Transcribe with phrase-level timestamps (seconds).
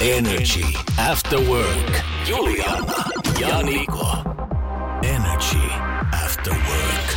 [0.00, 0.64] Energy
[1.10, 2.00] After Work.
[2.26, 3.04] Juliana
[3.40, 4.16] ja Niko.
[5.02, 5.70] Energy
[6.24, 7.16] After Work.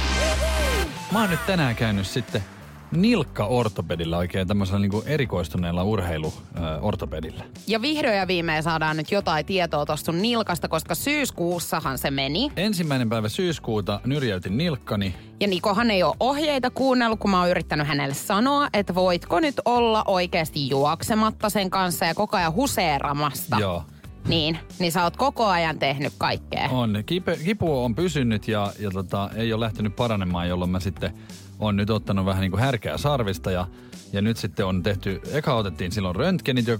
[1.12, 2.44] Mä oon nyt tänään käynyt sitten
[2.92, 7.44] nilkka-ortopedillä oikein tämmöisellä niin erikoistuneella urheilu-ortopedillä.
[7.68, 12.52] Ja vihdoin ja viimein saadaan nyt jotain tietoa tuosta sun nilkasta, koska syyskuussahan se meni.
[12.56, 15.16] Ensimmäinen päivä syyskuuta nyrjäytin nilkkani.
[15.40, 19.56] Ja Nikohan ei ole ohjeita kuunnellut, kun mä oon yrittänyt hänelle sanoa, että voitko nyt
[19.66, 23.58] olla oikeasti juoksematta sen kanssa ja koko ajan huseeramasta.
[23.60, 23.84] Joo.
[24.28, 26.70] Niin, niin sä oot koko ajan tehnyt kaikkea.
[26.72, 27.04] On.
[27.06, 31.14] Kipe, kipu on pysynyt ja, ja tota, ei ole lähtenyt paranemaan, jolloin mä sitten
[31.60, 33.68] on nyt ottanut vähän niin kuin härkeä sarvista ja,
[34.14, 36.78] ja nyt sitten on tehty, eka otettiin silloin röntgenit jo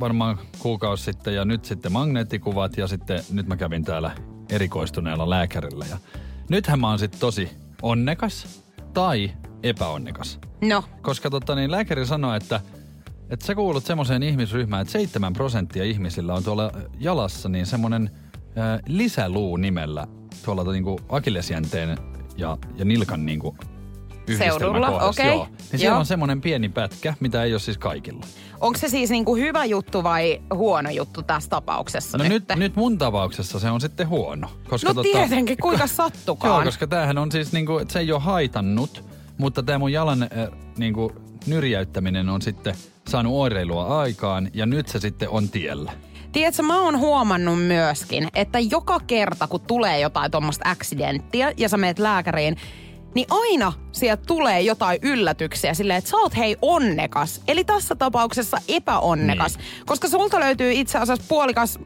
[0.00, 4.10] varmaan kuukausi sitten ja nyt sitten magneettikuvat ja sitten nyt mä kävin täällä
[4.50, 5.98] erikoistuneella lääkärillä ja
[6.48, 7.50] nythän mä oon sitten tosi
[7.82, 8.62] onnekas
[8.94, 9.30] tai
[9.62, 10.38] epäonnekas.
[10.60, 12.60] No, Koska tota, niin lääkäri sanoi, että,
[13.30, 18.10] että sä kuulut semmoiseen ihmisryhmään, että 7 prosenttia ihmisillä on tuolla jalassa niin semmoinen
[18.86, 20.06] lisäluu nimellä
[20.44, 21.98] tuolla niin kuin akillesjänteen
[22.36, 23.56] ja, ja nilkan niin kuin
[24.38, 25.26] Seudulla, okei.
[25.26, 25.48] Joo.
[25.72, 28.20] Niin siellä on semmoinen pieni pätkä, mitä ei ole siis kaikilla.
[28.60, 32.44] onko se siis niinku hyvä juttu vai huono juttu tässä tapauksessa No nyt?
[32.56, 34.48] nyt, mun tapauksessa se on sitten huono.
[34.68, 36.54] Koska No tietenkin, kuinka sattukaan.
[36.54, 39.04] Joo, koska tämähän on siis niinku, että se ei ole haitannut,
[39.38, 40.28] mutta tämä mun jalan äh,
[40.76, 41.12] niinku,
[41.46, 42.74] nyrjäyttäminen on sitten
[43.08, 45.92] saanut oireilua aikaan ja nyt se sitten on tiellä.
[46.32, 51.76] Tiedätkö, mä oon huomannut myöskin, että joka kerta kun tulee jotain tuommoista accidenttiä ja sä
[51.76, 52.56] meet lääkäriin,
[53.14, 57.42] niin aina sieltä tulee jotain yllätyksiä silleen, että sä oot hei onnekas.
[57.48, 59.56] Eli tässä tapauksessa epäonnekas.
[59.56, 59.66] Niin.
[59.86, 61.78] Koska sulta löytyy itse asiassa puolikas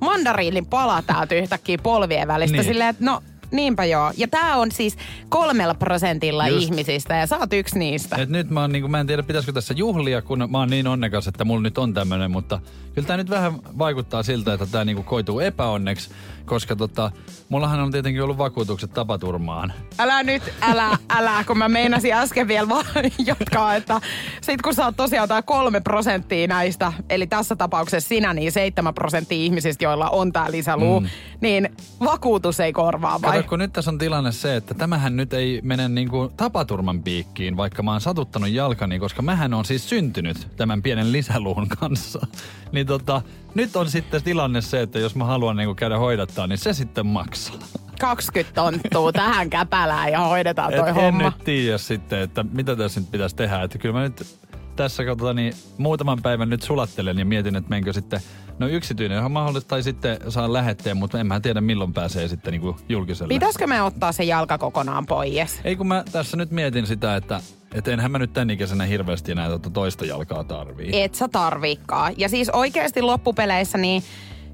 [0.00, 2.56] mandariinin pala täältä yhtäkkiä polvien välistä.
[2.56, 2.60] Niin.
[2.62, 2.72] Niin.
[2.72, 3.22] Silleen, että no
[3.52, 4.12] niinpä joo.
[4.16, 4.96] Ja tää on siis
[5.28, 6.64] kolmella prosentilla Just.
[6.64, 8.16] ihmisistä ja sä oot yksi niistä.
[8.16, 10.86] Et nyt mä, oon, niinku, mä en tiedä pitäisikö tässä juhlia, kun mä oon niin
[10.86, 12.60] onnekas, että mulla nyt on tämmönen, mutta
[12.94, 16.10] kyllä tämä nyt vähän vaikuttaa siltä, että tämä niinku koituu epäonneksi,
[16.44, 17.10] koska tota,
[17.48, 19.72] mullahan on tietenkin ollut vakuutukset tapaturmaan.
[19.98, 22.84] Älä nyt, älä, älä, kun mä meinasin äsken vielä vaan
[23.26, 24.00] jatkaa, että
[24.40, 28.94] sit kun sä oot tosiaan tää kolme prosenttia näistä, eli tässä tapauksessa sinä, niin seitsemän
[28.94, 31.08] prosenttia ihmisistä, joilla on tää lisäluu, mm.
[31.40, 33.41] niin vakuutus ei korvaa vai?
[33.48, 37.82] Kun nyt tässä on tilanne se, että tämähän nyt ei mene niinku tapaturman piikkiin, vaikka
[37.82, 42.26] mä oon satuttanut jalkani, koska mähän on siis syntynyt tämän pienen lisäluun kanssa.
[42.72, 43.22] Niin tota,
[43.54, 47.06] nyt on sitten tilanne se, että jos mä haluan niinku käydä hoidattaa, niin se sitten
[47.06, 47.56] maksaa.
[48.00, 51.08] 20 tonttuu tähän käpälään ja hoidetaan toi Et homma.
[51.08, 53.62] en nyt tiedä sitten, että mitä tässä nyt pitäisi tehdä.
[53.62, 54.38] Että kyllä mä nyt
[54.76, 58.20] tässä katsotaan, niin muutaman päivän nyt sulattelen ja mietin, että menkö sitten,
[58.58, 62.52] no yksityinen on mahdollista tai sitten saan lähetteen, mutta en mä tiedä milloin pääsee sitten
[62.52, 63.34] niin julkiselle.
[63.34, 65.60] Pitäisikö me ottaa se jalka kokonaan pois?
[65.64, 67.40] Ei kun mä tässä nyt mietin sitä, että
[67.74, 71.02] et enhän mä nyt tän ikäisenä hirveästi enää tuota toista jalkaa tarvii.
[71.02, 72.14] Et sä tarviikaan.
[72.16, 74.02] Ja siis oikeasti loppupeleissä, niin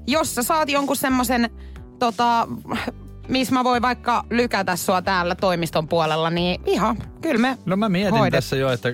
[0.07, 1.49] jos sä saat jonkun semmoisen,
[1.99, 2.47] tota,
[3.27, 7.89] missä mä voin vaikka lykätä sua täällä toimiston puolella, niin ihan, kyllä me No mä
[7.89, 8.89] mietin hoidet- tässä jo, että,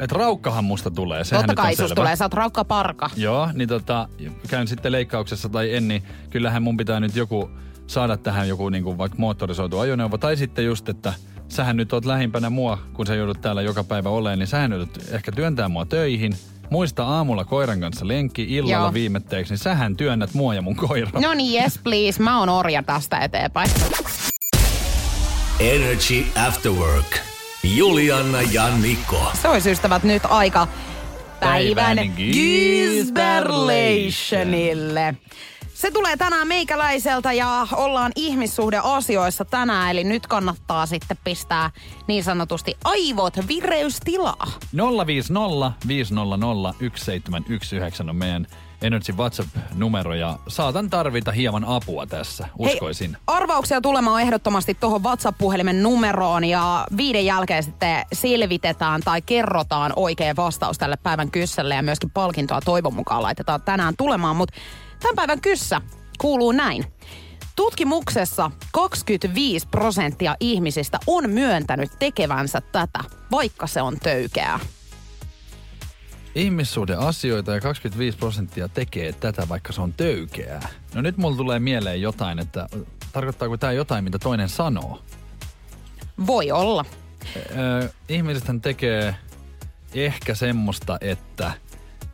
[0.00, 1.24] että raukkahan musta tulee.
[1.24, 1.94] Sehän Totta kai sus selvä.
[1.94, 3.10] tulee, sä oot raukka parka.
[3.16, 4.08] Joo, niin tota,
[4.48, 7.50] käyn sitten leikkauksessa tai en, niin kyllähän mun pitää nyt joku
[7.86, 10.18] saada tähän joku niin kuin vaikka moottorisoitu ajoneuvo.
[10.18, 11.12] Tai sitten just, että
[11.48, 14.98] sähän nyt oot lähimpänä mua, kun sä joudut täällä joka päivä olemaan, niin sähän joudut
[15.10, 16.32] ehkä työntää mua töihin.
[16.70, 18.92] Muista aamulla koiran kanssa lenkki, illalla Joo.
[18.92, 21.20] viimetteeksi, niin sähän työnnät mua ja mun koiraa.
[21.20, 23.70] No niin, yes please, mä oon orja tästä eteenpäin.
[25.60, 27.27] Energy After Work.
[27.76, 29.30] Juliana ja Niko.
[29.42, 30.68] Se olisi ystävät nyt aika
[31.40, 35.14] päivän Päivän Gisberlationille.
[35.74, 41.70] Se tulee tänään meikäläiseltä ja ollaan ihmissuhdeasioissa tänään, eli nyt kannattaa sitten pistää
[42.06, 44.46] niin sanotusti aivot vireystilaa.
[45.06, 48.46] 050 500 1719 on meidän
[48.82, 53.10] Energy WhatsApp-numero ja saatan tarvita hieman apua tässä, uskoisin.
[53.10, 60.36] Hei, arvauksia tulemaan ehdottomasti tuohon WhatsApp-puhelimen numeroon ja viiden jälkeen sitten selvitetään tai kerrotaan oikea
[60.36, 64.36] vastaus tälle päivän kyssälle ja myöskin palkintoa toivon mukaan laitetaan tänään tulemaan.
[64.36, 64.54] Mutta
[65.00, 65.80] tämän päivän kyssä
[66.18, 66.84] kuuluu näin.
[67.56, 72.98] Tutkimuksessa 25 prosenttia ihmisistä on myöntänyt tekevänsä tätä,
[73.30, 74.60] vaikka se on töykeää.
[76.38, 80.68] Ihmissuhdeasioita ja 25 prosenttia tekee tätä, vaikka se on töykeää.
[80.94, 82.66] No nyt mulla tulee mieleen jotain, että
[83.12, 85.02] tarkoittaako tämä jotain, mitä toinen sanoo?
[86.26, 86.84] Voi olla.
[87.36, 89.14] Ö, ihmisethän tekee
[89.94, 91.52] ehkä semmoista, että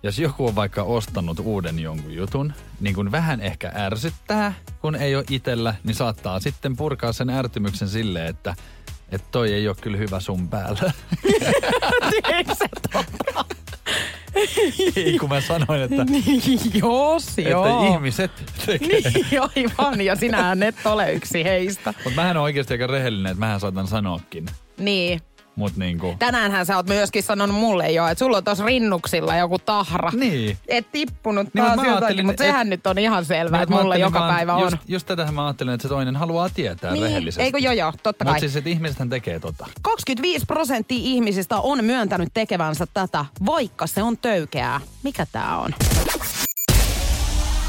[0.03, 5.17] jos joku on vaikka ostanut uuden jonkun jutun, niin kun vähän ehkä ärsyttää, kun ei
[5.17, 8.55] ole itellä, niin saattaa sitten purkaa sen ärtymyksen silleen, että
[9.13, 10.93] että toi ei ole kyllä hyvä sun päällä.
[12.11, 12.55] Tiedätkö
[12.93, 13.44] tota?
[14.97, 17.95] Ei, kun mä sanoin, että, Niin, jos, että joo.
[17.95, 18.31] ihmiset
[18.67, 18.89] tekee.
[18.89, 21.95] Niin, aivan, ja sinähän et ole yksi heistä.
[22.05, 24.47] Mutta mähän on oikeasti aika rehellinen, että mähän saatan sanoakin.
[24.79, 25.21] Niin.
[25.57, 29.59] Mut niinku, Tänäänhän sä oot myöskin sanonut mulle jo, että sulla on tuossa rinnuksilla joku
[29.59, 30.11] tahra.
[30.15, 30.59] niin.
[30.69, 33.63] Et tippunut Niin, mut taas mä jotakin, mutta et- sehän nyt on ihan selvää, Mä-
[33.63, 34.61] että mulla joka vaan- päivä on.
[34.63, 37.43] Just, just tätähän mä ajattelin, että se toinen haluaa tietää Niin, rehellisesti.
[37.43, 38.41] eikö joo joo, totta Mutta kai.
[38.41, 39.67] siis, että ihmisethän tekee tota.
[39.83, 44.81] 25 prosenttia ihmisistä on myöntänyt tekevänsä tätä, vaikka se on töykeää.
[45.03, 45.75] Mikä tää on?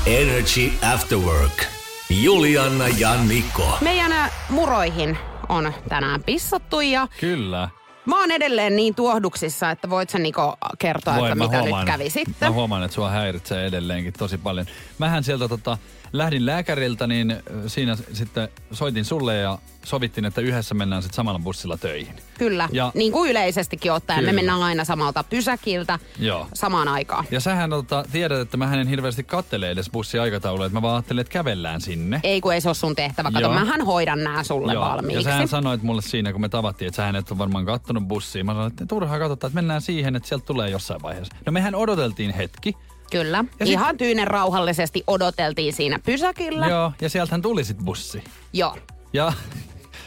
[0.05, 1.63] Energy After Work.
[2.09, 3.77] Julianna ja Niko.
[3.81, 5.17] Meidän ä, muroihin
[5.49, 7.69] on tänään pissattu ja Kyllä.
[8.05, 11.85] mä oon edelleen niin tuohduksissa, että voit sä Niko kertoa, Voin, että mä mitä huomaan,
[11.85, 12.53] nyt kävi Mä sitten.
[12.53, 14.65] huomaan, että sua häiritsee edelleenkin tosi paljon.
[14.99, 15.77] Mähän sieltä tota,
[16.13, 17.35] lähdin lääkäriltä, niin
[17.67, 22.15] siinä sitten soitin sulle ja sovittiin, että yhdessä mennään sitten samalla bussilla töihin.
[22.37, 24.19] Kyllä, Ja- niin kuin yleisestikin ottaen.
[24.19, 24.31] Kyllä.
[24.31, 26.47] Me mennään aina samalta pysäkiltä Joo.
[26.53, 27.25] samaan aikaan.
[27.31, 31.21] Ja sähän tota, tiedät, että mä en hirveästi kattele edes bussiaikataulua, että mä vaan ajattelin,
[31.21, 32.19] että kävellään sinne.
[32.23, 33.31] Ei kun ei se ole sun tehtävä.
[33.31, 33.53] Kato, Joo.
[33.53, 34.85] mähän hoidan nää sulle Joo.
[34.85, 35.19] valmiiksi.
[35.19, 38.43] Ja sähän sanoit mulle siinä, kun me tavattiin, että sähän et ole varmaan kattonut bussia.
[38.43, 41.35] Mä sanoin, että turhaa katsotaan, että mennään siihen, että sieltä tulee jossain vaiheessa.
[41.45, 42.75] No mehän odoteltiin hetki.
[43.11, 43.43] Kyllä.
[43.59, 46.67] Ja sit- Ihan tyynen rauhallisesti odoteltiin siinä pysäkillä.
[46.67, 48.23] Joo, ja sieltähän tuli sit bussi.
[48.53, 48.77] Joo.
[49.13, 49.33] Ja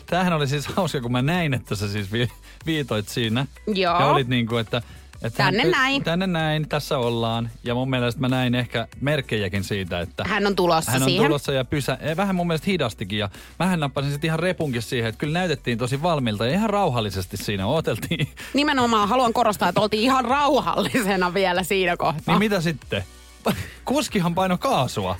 [0.06, 2.30] tämähän oli siis hauska, kun mä näin, että sä siis vi-
[2.66, 3.46] viitoit siinä.
[3.66, 4.00] Joo.
[4.00, 4.82] Ja olit niin kuin, että...
[5.22, 6.04] että Tänne näin.
[6.04, 7.50] Tänne näin, tässä ollaan.
[7.64, 10.24] Ja mun mielestä mä näin ehkä merkkejäkin siitä, että...
[10.24, 11.26] Hän on tulossa hän on siihen.
[11.26, 13.28] tulossa ja pysä, eh, vähän mun mielestä hidastikin ja
[13.58, 17.66] mähän nappasin sitten ihan repunkin siihen, että kyllä näytettiin tosi valmilta ja ihan rauhallisesti siinä
[17.66, 18.28] ooteltiin.
[18.54, 22.34] Nimenomaan haluan korostaa, että oltiin ihan rauhallisena vielä siinä kohtaa.
[22.34, 23.04] niin mitä sitten?
[23.84, 25.16] Kuskihan paino kaasua.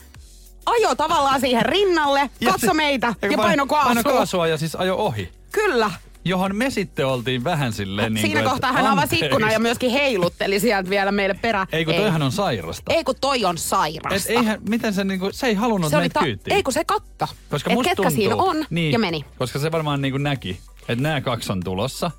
[0.67, 3.95] Ajo tavallaan siihen rinnalle, Ja katso se- meitä ja paino- paino kaasua.
[3.95, 5.33] Paino kaasua ja siis ajo ohi.
[5.53, 5.91] Kyllä.
[6.29, 9.27] Johon me sitten oltiin vähän silleen niin Siinä kuin, kohtaa hän avasi anteeksi.
[9.27, 11.67] ikkunan ja myöskin heilutteli sieltä vielä meille perään.
[11.73, 12.93] Ei kun toihan on sairasta.
[12.95, 14.33] Ei kun toi on Et sairasta.
[14.33, 16.55] eihän, miten se niinku, se ei halunnut se meitä ta- kyytiin.
[16.57, 17.27] ei kun se katto.
[17.51, 19.25] Koska Et ketkä tuntuu, siinä on niin, ja meni.
[19.39, 22.11] Koska se varmaan niinku näki, että nämä kaksi on tulossa.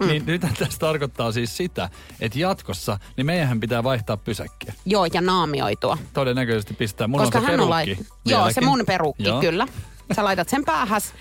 [0.00, 0.06] Mm.
[0.06, 1.88] Niin nyt tässä tarkoittaa siis sitä,
[2.20, 4.72] että jatkossa niin meidän pitää vaihtaa pysäkkiä.
[4.86, 5.98] Joo, ja naamioitua.
[6.12, 7.06] Todennäköisesti pistää.
[7.08, 8.08] Mulla Koska on se hän on perukki lait...
[8.24, 9.40] Joo, se mun perukki, Joo.
[9.40, 9.66] kyllä.
[10.16, 11.12] Sä laitat sen päähäs.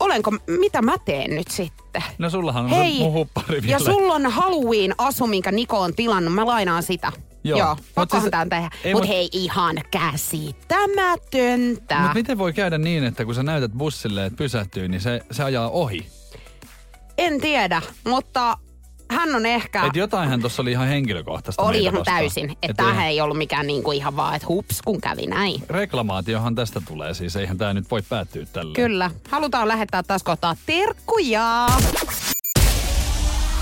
[0.00, 0.30] Olenko,
[0.60, 2.02] mitä mä teen nyt sitten?
[2.18, 3.78] No sullahan on Hei, huppari ja vielä.
[3.78, 6.34] sulla on Halloween-asu, minkä Niko on tilannut.
[6.34, 7.12] Mä lainaan sitä.
[7.44, 7.58] Joo.
[7.58, 8.70] Joo, Mut pakkohan siis- tehdä.
[8.92, 11.98] Mut mut- hei, ihan käsittämätöntä.
[11.98, 15.42] Mutta miten voi käydä niin, että kun sä näytät bussille, että pysähtyy, niin se, se
[15.44, 16.06] ajaa ohi?
[17.18, 18.58] En tiedä, mutta
[19.10, 19.84] hän on ehkä...
[19.86, 22.16] Et jotainhan tuossa oli ihan henkilökohtaista Oli ihan vastaan.
[22.18, 22.50] täysin.
[22.50, 25.62] Että Et tämähän ei ollut mikään niinku ihan vaan, että hups, kun kävi näin.
[25.70, 28.74] Reklamaatiohan tästä tulee siis, eihän tämä nyt voi päättyä tällä.
[28.74, 29.10] Kyllä.
[29.30, 31.66] Halutaan lähettää taas kohtaa terkkuja.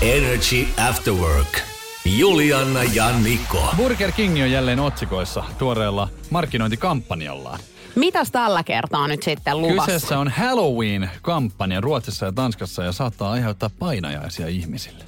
[0.01, 1.59] Energy After Work.
[2.05, 3.73] Julianna ja Niko.
[3.77, 7.59] Burger King on jälleen otsikoissa tuoreella markkinointikampanjallaan.
[7.95, 9.85] Mitäs tällä kertaa nyt sitten luvassa?
[9.85, 15.03] Kyseessä on Halloween-kampanja Ruotsissa ja Tanskassa ja saattaa aiheuttaa painajaisia ihmisille.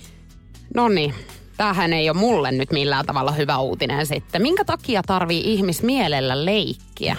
[0.75, 1.13] No niin.
[1.57, 4.41] Tämähän ei ole mulle nyt millään tavalla hyvä uutinen sitten.
[4.41, 7.17] Minkä takia tarvii ihmis mielellä leikkiä?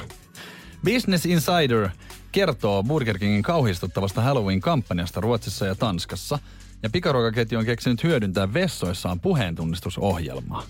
[0.84, 1.88] Business Insider
[2.32, 6.38] kertoo Burger Kingin kauhistuttavasta Halloween-kampanjasta Ruotsissa ja Tanskassa.
[6.82, 10.62] Ja pikaruokaketju on keksinyt hyödyntää vessoissaan puheentunnistusohjelmaa.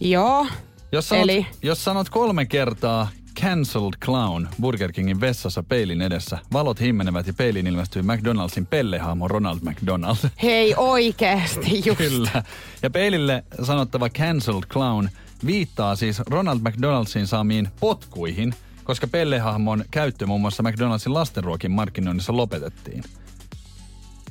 [0.00, 0.46] Joo.
[0.92, 1.46] Jos sanot, Eli?
[1.62, 3.08] jos sanot kolme kertaa
[3.44, 9.58] Cancelled Clown Burger Kingin vessassa peilin edessä, valot himmenevät ja peiliin ilmestyy McDonaldsin pellehahmo Ronald
[9.62, 10.16] McDonald.
[10.42, 11.98] Hei oikeesti just.
[11.98, 12.42] Kyllä.
[12.82, 15.08] Ja peilille sanottava Cancelled Clown
[15.46, 23.04] viittaa siis Ronald McDonaldsin saamiin potkuihin, koska pellehahmon käyttö muun muassa McDonaldsin lastenruokin markkinoinnissa lopetettiin.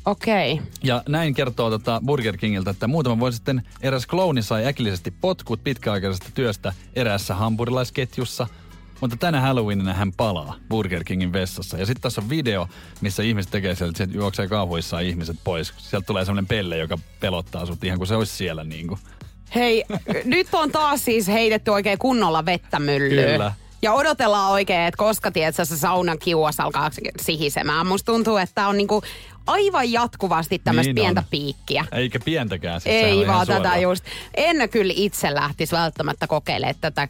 [0.05, 0.53] Okei.
[0.53, 0.65] Okay.
[0.84, 5.63] Ja näin kertoo tota Burger Kingiltä, että muutama vuosi sitten eräs klouni sai äkillisesti potkut
[5.63, 8.48] pitkäaikaisesta työstä eräässä hampurilaisketjussa,
[9.01, 11.77] mutta tänä Halloweenina hän palaa Burger Kingin vessassa.
[11.77, 12.67] Ja sitten tässä on video,
[13.01, 15.73] missä ihmiset tekee sieltä, sieltä juoksee kauhuissaan ihmiset pois.
[15.77, 19.00] Sieltä tulee semmoinen pelle, joka pelottaa sut ihan kuin se olisi siellä niin kuin.
[19.55, 19.83] Hei,
[20.25, 23.31] nyt on taas siis heitetty oikein kunnolla vettä myllyyn.
[23.31, 23.53] Kyllä.
[23.81, 26.89] Ja odotellaan oikein, että koska tiedätkö, se saunan kiuas alkaa
[27.21, 27.88] sihisemään.
[27.88, 29.03] Musta tuntuu, että on niinku
[29.47, 31.27] aivan jatkuvasti tämmöistä Niin pientä on.
[31.29, 31.85] piikkiä.
[31.91, 32.81] Eikä pientäkään.
[32.81, 33.81] Siis Ei vaan tätä suoraan.
[33.81, 34.05] just.
[34.35, 37.07] En kyllä itse lähtisi välttämättä kokeilemaan tätä.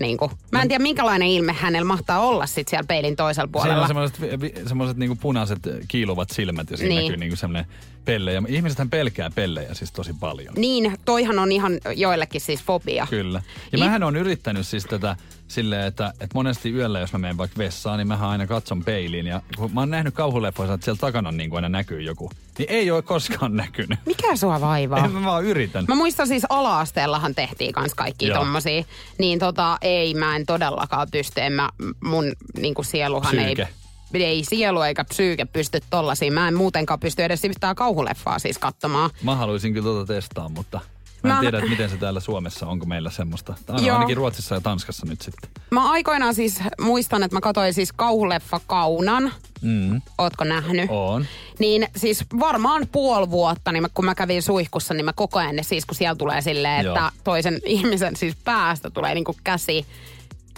[0.00, 0.30] Niin kuin.
[0.52, 3.82] Mä en tiedä, minkälainen ilme hänellä mahtaa olla sit siellä peilin toisella Siinä puolella.
[3.82, 7.02] on semmoiset, semmoiset niinku punaiset kiiluvat silmät ja siinä Niin.
[7.04, 7.70] näkyy niinku semmoinen
[8.04, 8.32] pelle.
[8.32, 10.54] Ja ihmisethän pelkää pellejä siis tosi paljon.
[10.56, 13.06] Niin, toihan on ihan joillekin siis fobia.
[13.10, 13.42] Kyllä.
[13.72, 15.16] Ja It- mähän on yrittänyt siis tätä
[15.48, 19.26] silleen, että, että monesti yöllä, jos mä menen vaikka vessaan, niin mähän aina katson peiliin.
[19.26, 22.90] Ja kun mä oon nähnyt kauhuleffoissa, että siellä takana niin aina näkyy joku, niin ei
[22.90, 23.98] ole koskaan näkynyt.
[24.06, 25.04] Mikä sua vaivaa?
[25.04, 25.84] En mä vaan yritän.
[25.88, 28.38] Mä muistan siis ala-asteellahan tehtiin kans kaikki Joo.
[28.38, 28.84] tommosia.
[29.18, 31.40] Niin tota, ei mä en todellakaan pysty.
[31.40, 31.68] En mä,
[32.04, 33.62] mun niinku sieluhan Psyyke.
[33.62, 33.68] ei...
[34.14, 36.32] Ei sielu eikä psyyke pysty tollasiin.
[36.32, 39.10] Mä en muutenkaan pysty edes yhtään kauhuleffaa siis katsomaan.
[39.22, 40.80] Mä haluaisin kyllä tuota testaa, mutta
[41.22, 43.54] mä en Mä- tiedä, että miten se täällä Suomessa, onko meillä semmoista.
[43.66, 43.96] Tämä on Joo.
[43.96, 45.50] ainakin Ruotsissa ja Tanskassa nyt sitten.
[45.70, 49.32] Mä aikoinaan siis muistan, että mä katsoin siis kauhuleffa Kaunan.
[49.62, 50.02] Mm.
[50.18, 50.86] Ootko nähnyt?
[50.90, 51.26] On.
[51.58, 55.56] Niin siis varmaan puoli vuotta, niin mä, kun mä kävin suihkussa, niin mä koko ajan
[55.62, 56.94] siis kun siellä tulee silleen, Joo.
[56.96, 59.86] että toisen ihmisen siis päästä tulee niinku käsi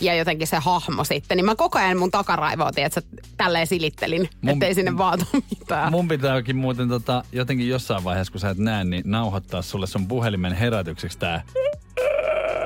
[0.00, 3.00] ja jotenkin se hahmo sitten, niin mä koko ajan mun takaraivoa, tiedätkö,
[3.36, 5.90] tälleen silittelin, Mun- ettei sinne vaatu mitään.
[5.92, 10.08] Mun pitääkin muuten tota, jotenkin jossain vaiheessa, kun sä et näe, niin nauhoittaa sulle sun
[10.08, 11.42] puhelimen herätykseksi tää.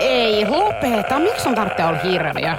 [0.00, 1.18] Ei, lopeta.
[1.18, 2.56] Miksi sun tarvitsee olla hirviö?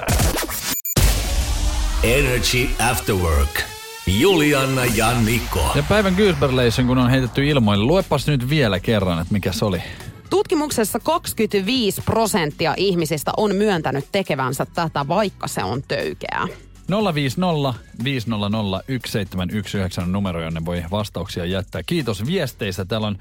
[2.02, 3.60] Energy After Work.
[4.06, 5.72] Juliana ja Niko.
[5.74, 9.82] Ja päivän Gyrsberleisen, kun on heitetty ilmoille, luepas nyt vielä kerran, että mikä se oli.
[10.30, 16.48] Tutkimuksessa 25 prosenttia ihmisistä on myöntänyt tekevänsä tätä, vaikka se on töykeää.
[17.14, 21.82] 050 500 1719 on numero, jonne voi vastauksia jättää.
[21.82, 22.84] Kiitos viesteistä.
[22.84, 23.18] Täällä on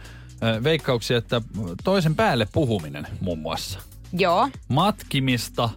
[0.64, 1.42] veikkauksia, että
[1.84, 3.80] toisen päälle puhuminen muun muassa.
[4.14, 4.50] Joo.
[4.68, 5.70] Matkimista,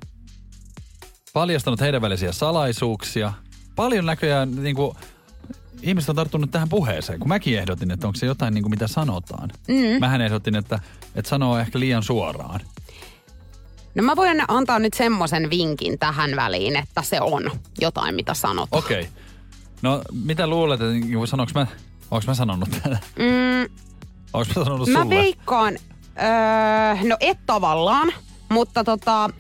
[1.33, 3.33] paljastanut heidän välisiä salaisuuksia.
[3.77, 4.97] Paljon näköjään niin kuin,
[5.83, 8.87] ihmiset on tarttunut tähän puheeseen, kun mäkin ehdotin, että onko se jotain, niin kuin, mitä
[8.87, 9.51] sanotaan.
[9.69, 10.01] Mm.
[10.01, 10.79] Mähän ehdotin, että,
[11.15, 12.61] että sanoo ehkä liian suoraan.
[13.95, 18.69] No mä voin antaa nyt semmoisen vinkin tähän väliin, että se on jotain, mitä sanot.
[18.73, 19.01] Okei.
[19.01, 19.13] Okay.
[19.83, 21.67] No, mitä luulet, että niin sanoinko mä,
[22.11, 22.99] onko mä sanonut tätä?
[23.19, 23.75] Mm,
[24.33, 25.15] Onko mä sanonut mä sulle?
[25.15, 25.79] veikkaan,
[26.23, 28.13] öö, no et tavallaan,
[28.49, 29.31] mutta tota,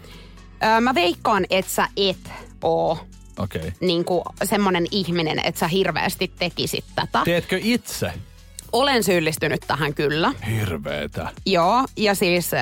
[0.64, 2.30] öö, mä veikkaan, että sä et
[2.62, 2.98] oo.
[3.38, 3.72] Okay.
[3.80, 4.04] niin
[4.44, 7.20] semmoinen ihminen, että sä hirveästi tekisit tätä.
[7.24, 8.12] Teetkö itse?
[8.72, 10.32] Olen syyllistynyt tähän kyllä.
[10.50, 11.30] Hirveetä.
[11.46, 12.60] Joo, ja siis äh,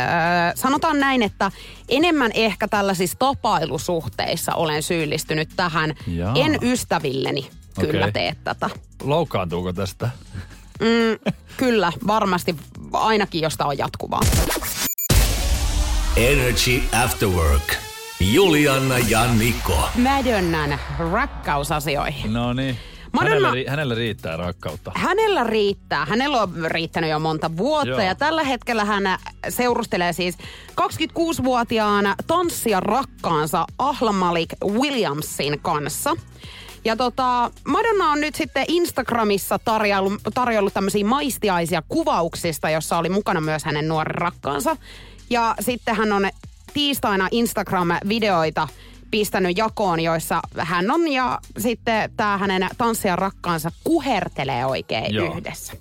[0.54, 1.50] sanotaan näin, että
[1.88, 5.94] enemmän ehkä tällaisissa tapailusuhteissa olen syyllistynyt tähän.
[6.06, 6.34] Jaa.
[6.36, 8.12] En ystävilleni kyllä Okei.
[8.12, 8.70] tee tätä.
[9.02, 10.10] Loukkaantuuko tästä?
[10.80, 12.56] Mm, kyllä, varmasti
[12.92, 14.20] ainakin josta on jatkuvaa.
[16.16, 17.85] Energy After Work.
[18.20, 19.88] Juliana ja Niko.
[20.02, 20.78] Madonnan
[21.12, 22.32] rakkausasioihin.
[22.32, 22.76] No niin.
[23.12, 24.92] Madonna- Hänellä, ri- hänellä riittää rakkautta.
[24.94, 26.04] Hänellä riittää.
[26.06, 28.00] Hänellä on riittänyt jo monta vuotta Joo.
[28.00, 29.02] ja tällä hetkellä hän
[29.48, 30.38] seurustelee siis
[30.80, 36.16] 26-vuotiaana tanssia rakkaansa Ahla Malik Williamsin kanssa.
[36.84, 43.40] Ja tota, Madonna on nyt sitten Instagramissa tarjollut, tarjollut tämmöisiä maistiaisia kuvauksista, jossa oli mukana
[43.40, 44.76] myös hänen nuori rakkaansa.
[45.30, 46.28] Ja sitten hän on
[46.76, 48.68] tiistaina Instagram-videoita
[49.10, 55.34] pistänyt jakoon, joissa hän on ja sitten tämä hänen tanssijan rakkaansa kuhertelee oikein Joo.
[55.36, 55.72] yhdessä.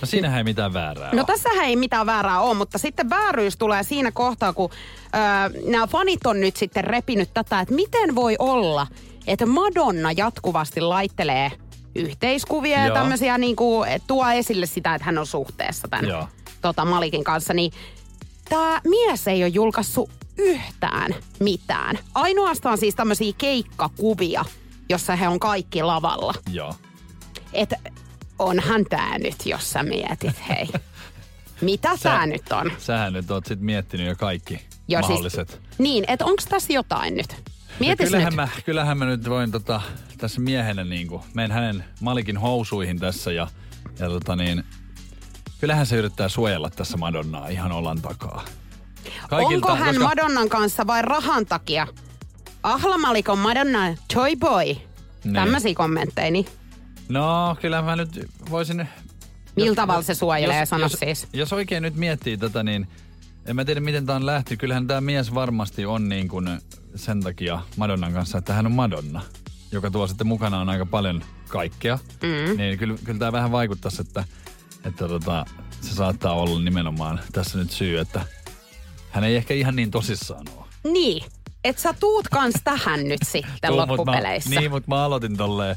[0.00, 1.26] No siinähän ei mitään väärää No ole.
[1.26, 4.70] tässähän ei mitään väärää ole, mutta sitten vääryys tulee siinä kohtaa, kun
[5.14, 8.86] öö, nämä fanit on nyt sitten repinyt tätä, että miten voi olla,
[9.26, 11.52] että Madonna jatkuvasti laittelee
[11.94, 12.94] yhteiskuvia ja Joo.
[12.94, 16.28] tämmöisiä niin kuin, tuo esille sitä, että hän on suhteessa tämän Joo.
[16.60, 17.72] tota, Malikin kanssa, niin
[18.48, 21.98] tämä mies ei ole julkaissut yhtään mitään.
[22.14, 24.44] Ainoastaan siis tämmöisiä keikkakuvia,
[24.88, 26.34] jossa he on kaikki lavalla.
[26.52, 26.74] Joo.
[27.52, 27.76] Että
[28.38, 30.68] onhan tää nyt, jos sä mietit, hei.
[31.60, 32.72] Mitä Sä- tää nyt on?
[32.78, 35.60] Sähän nyt oot sit miettinyt jo kaikki Ja siis- mahdolliset.
[35.78, 37.36] Niin, että onks tässä jotain nyt?
[37.80, 38.36] Mietis kyllähän, nyt.
[38.36, 39.80] Mä, kyllähän mä nyt voin tota,
[40.18, 43.46] tässä miehenä niinku, menen hänen Malikin housuihin tässä ja,
[43.98, 44.64] ja tota niin,
[45.60, 48.44] kyllähän se yrittää suojella tässä Madonnaa ihan olan takaa.
[49.30, 51.86] Onko hän Madonnan kanssa vai rahan takia?
[52.62, 54.64] Ahlamalik on Madonna toy boy.
[54.64, 55.34] Niin.
[55.34, 56.46] Tämmöisiä kommentteja, niin
[57.08, 58.88] No, kyllä mä nyt voisin...
[59.56, 61.28] millä tavalla se suojelee, jos, sano jos, siis.
[61.32, 62.88] Jos oikein nyt miettii tätä, niin
[63.46, 64.56] en mä tiedä miten tämä on lähty.
[64.56, 66.60] Kyllähän tämä mies varmasti on niin kuin
[66.94, 69.22] sen takia Madonnan kanssa, että hän on Madonna,
[69.72, 71.98] joka tuo sitten mukanaan aika paljon kaikkea.
[72.22, 72.56] Mm.
[72.56, 74.24] Niin kyllä, kyllä tämä vähän vaikuttaisi, että,
[74.84, 75.44] että tota,
[75.80, 78.20] se saattaa olla nimenomaan tässä nyt syy, että
[79.14, 80.66] hän ei ehkä ihan niin tosissaan ole.
[80.92, 81.24] Niin.
[81.64, 84.50] Et sä tuut kans tähän nyt sitten Tuu, mut loppupeleissä.
[84.50, 85.76] Mä, niin, mutta mä aloitin tolleen.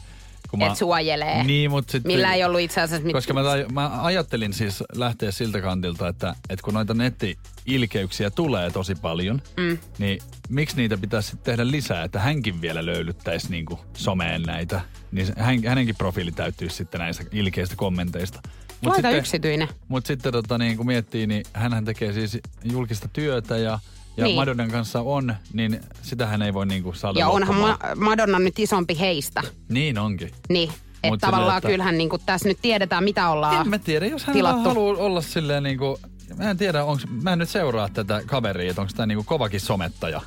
[0.50, 1.44] Kun Et suojelee.
[1.44, 2.12] Niin, mutta sitten...
[2.12, 3.13] Millä ei ollut itse asiassa mit...
[3.13, 8.72] Koska mä, tai, mä ajattelin siis lähteä siltä kantilta, että, että kun noita netti-ilkeyksiä tulee
[8.72, 9.77] tosi paljon, mm.
[9.98, 14.82] niin miksi niitä pitäisi sitten tehdä lisää, että hänkin vielä löylyttäisi niinku someen näitä.
[15.12, 18.41] Niin hän, hänenkin profiili täyttyisi sitten näistä ilkeistä kommenteista.
[18.81, 19.67] Mut Laita sitten, yksityinen.
[19.88, 23.79] Mutta sitten tota, niin kun miettii, niin hän tekee siis julkista työtä ja
[24.17, 24.36] ja Niin.
[24.36, 27.55] Madonnan kanssa on, niin sitähän ei voi niinku saada Ja onhan.
[27.55, 29.43] Ma- Madonna nyt isompi heistä.
[29.69, 30.31] Niin onkin.
[30.50, 30.69] Niin.
[30.69, 34.05] Että Mut tavallaan silleen, että- kyllähän niin tässä nyt tiedetään, mitä ollaan En mä tiedä,
[34.05, 36.00] jos hän haluaa olla silleen niinku,
[36.38, 39.62] mä en tiedä, onks, mä en nyt seuraa tätä kaveria, että onko tämä niinku kovakin
[39.62, 40.22] somettaja.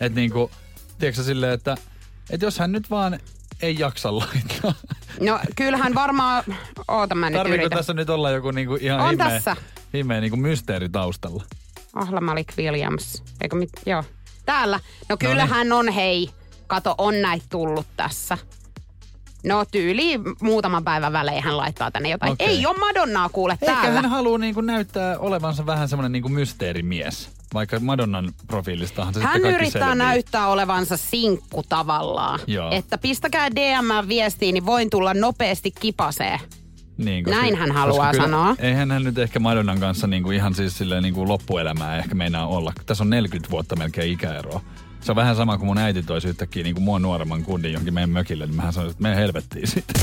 [0.00, 0.50] Että niinku,
[0.98, 1.76] tiedätkö silleen, että,
[2.30, 3.18] että jos hän nyt vaan
[3.62, 4.74] ei jaksa laittaa.
[5.20, 6.44] No kyllähän varmaan...
[6.88, 7.76] Oota mä nyt Tarviiko yritän.
[7.78, 9.56] tässä nyt olla joku niinku ihan On himmeä, tässä.
[9.94, 11.44] himmeä niinku mysteeri taustalla?
[11.94, 13.22] Ahla Malik Williams.
[13.40, 13.70] Eikö mit...
[13.86, 14.04] Joo.
[14.46, 14.80] Täällä.
[15.08, 15.30] No niin.
[15.30, 16.30] kyllähän on hei.
[16.66, 18.38] Kato, on näitä tullut tässä.
[19.44, 22.32] No tyyli muutaman päivän välein hän laittaa tänne jotain.
[22.32, 22.46] Okei.
[22.46, 23.92] Ei ole Madonnaa kuule Ehkä täällä.
[24.00, 27.30] hän haluaa niinku näyttää olevansa vähän semmoinen niinku mysteerimies.
[27.54, 30.06] Vaikka Madonnan profiilistahan se Hän sitten kaikki yrittää selviää.
[30.08, 32.40] näyttää olevansa sinkku tavallaan.
[32.46, 32.70] Joo.
[32.70, 36.40] Että pistäkää DM-viestiin, niin voin tulla nopeasti kipaseen.
[36.96, 38.56] Niin, Näin hän haluaa kyllä, sanoa.
[38.58, 42.72] Eihän hän nyt ehkä Madonnan kanssa niinku ihan siis silleen niinku loppuelämää ehkä meinaa olla.
[42.86, 44.60] Tässä on 40 vuotta melkein ikäeroa.
[45.00, 48.10] Se on vähän sama kuin mun äiti toisi yhtäkkiä niinku mua nuoremman kundin johonkin meidän
[48.10, 50.02] mökille, niin mähän sanoin, että meidän helvettiin sitten.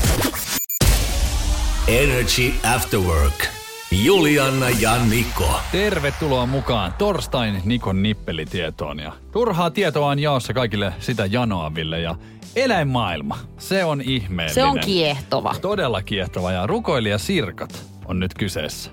[1.88, 3.61] Energy After Work.
[3.92, 5.60] Julianna ja Niko.
[5.72, 9.00] Tervetuloa mukaan torstain Nikon nippelitietoon.
[9.00, 12.00] Ja turhaa tietoa on jaossa kaikille sitä janoaville.
[12.00, 12.14] Ja
[12.56, 14.54] eläinmaailma, se on ihmeellinen.
[14.54, 15.54] Se on kiehtova.
[15.60, 18.90] Todella kiehtova ja rukoilija Sirkat on nyt kyseessä.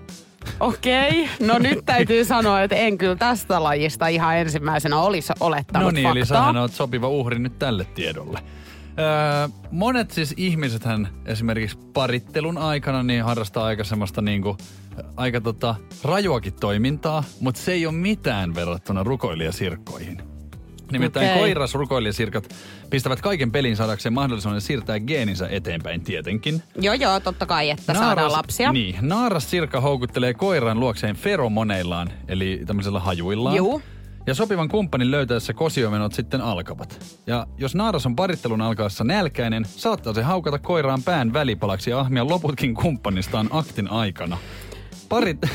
[0.59, 1.47] Okei, okay.
[1.47, 6.07] no nyt täytyy sanoa, että en kyllä tästä lajista ihan ensimmäisenä olisi olettanut No niin,
[6.07, 6.37] eli faktaa.
[6.37, 8.39] sähän oot sopiva uhri nyt tälle tiedolle.
[8.99, 14.57] Öö, monet siis ihmisethän esimerkiksi parittelun aikana niin harrastaa aika semmoista niinku,
[15.15, 20.21] aika tota, rajuakin toimintaa, mutta se ei ole mitään verrattuna rukoilijasirkkoihin.
[20.91, 21.39] Nimittäin okay.
[21.39, 22.55] koiras rukoilijasirkat
[22.89, 26.63] pistävät kaiken pelin saadakseen mahdollisuuden siirtää geeninsä eteenpäin tietenkin.
[26.75, 28.71] Joo, joo, totta kai, että saadaan lapsia.
[28.71, 33.55] Niin, naaras sirkka houkuttelee koiran luokseen feromoneillaan, eli tämmöisellä hajuillaan.
[33.55, 33.81] Juu.
[34.27, 37.17] Ja sopivan kumppanin löytäessä kosiomenot sitten alkavat.
[37.27, 42.27] Ja jos naaras on parittelun alkaessa nälkäinen, saattaa se haukata koiraan pään välipalaksi ja ahmia
[42.27, 44.37] loputkin kumppanistaan aktin aikana.
[45.09, 45.37] Parit...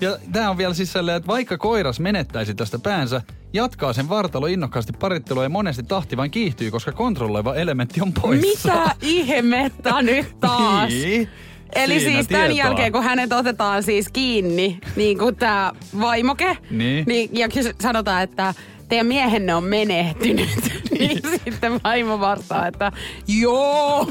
[0.00, 4.46] Ja tämä on vielä siis sellainen, että vaikka koiras menettäisi tästä päänsä, jatkaa sen vartalo
[4.46, 8.68] innokkaasti parittelua ja monesti tahti vain kiihtyy, koska kontrolloiva elementti on poissa.
[8.68, 10.90] Mitä ihmettä nyt taas?
[11.04, 11.28] Niin.
[11.74, 12.66] Eli Siinä siis tämän tietoa.
[12.66, 17.04] jälkeen, kun hänet otetaan siis kiinni, niin kuin tämä vaimoke, Niin.
[17.06, 17.48] niin ja
[17.80, 18.54] sanotaan, että
[18.88, 20.48] teidän miehenne on menehtynyt,
[20.98, 22.92] niin sitten vaimo vastaa, että
[23.28, 24.06] joo,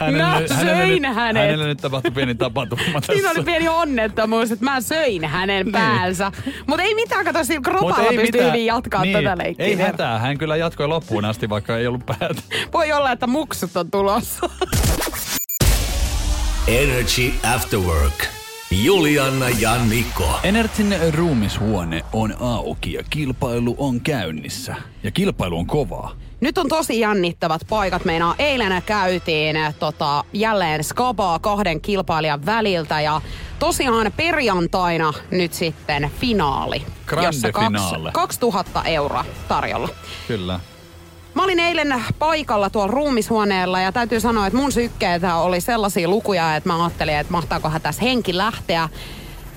[0.00, 1.42] mä nyt- söin nyt, hänet.
[1.42, 3.12] Hänelle nyt tapahtui pieni tapahtuma tässä.
[3.12, 6.32] Siinä oli pieni onnettomuus, että mä söin hänen päänsä.
[6.66, 9.66] Mutta ei mitään, kato, sillä Mut kropalla pystyy hyvin jatkaa niin, tätä leikkiä.
[9.66, 12.42] Ei hätää, hän kyllä jatkoi loppuun asti, vaikka ei ollut päätä.
[12.72, 14.48] Voi olla, että muksut on tulossa.
[16.68, 18.26] Energy After Work.
[18.84, 20.40] Julianna ja Niko.
[20.42, 24.74] Enertin ruumishuone on auki ja kilpailu on käynnissä.
[25.02, 26.12] Ja kilpailu on kovaa.
[26.40, 28.04] Nyt on tosi jännittävät paikat.
[28.04, 33.20] Meinaa eilen käytiin eh, tota, jälleen skabaa kahden kilpailijan väliltä ja
[33.58, 36.82] tosiaan perjantaina nyt sitten finaali.
[37.06, 38.10] Grande jossa kaksi- finale.
[38.12, 39.88] 2000 euroa tarjolla.
[40.28, 40.60] Kyllä.
[41.36, 46.56] Mä olin eilen paikalla tuolla ruumishuoneella ja täytyy sanoa, että mun sykkeitä oli sellaisia lukuja,
[46.56, 48.88] että mä ajattelin, että mahtaakohan tässä henki lähteä.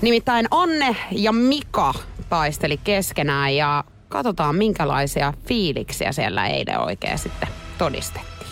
[0.00, 1.94] Nimittäin Anne ja Mika
[2.28, 8.50] taisteli keskenään ja katsotaan minkälaisia fiiliksiä siellä eilen oikein sitten todistettiin.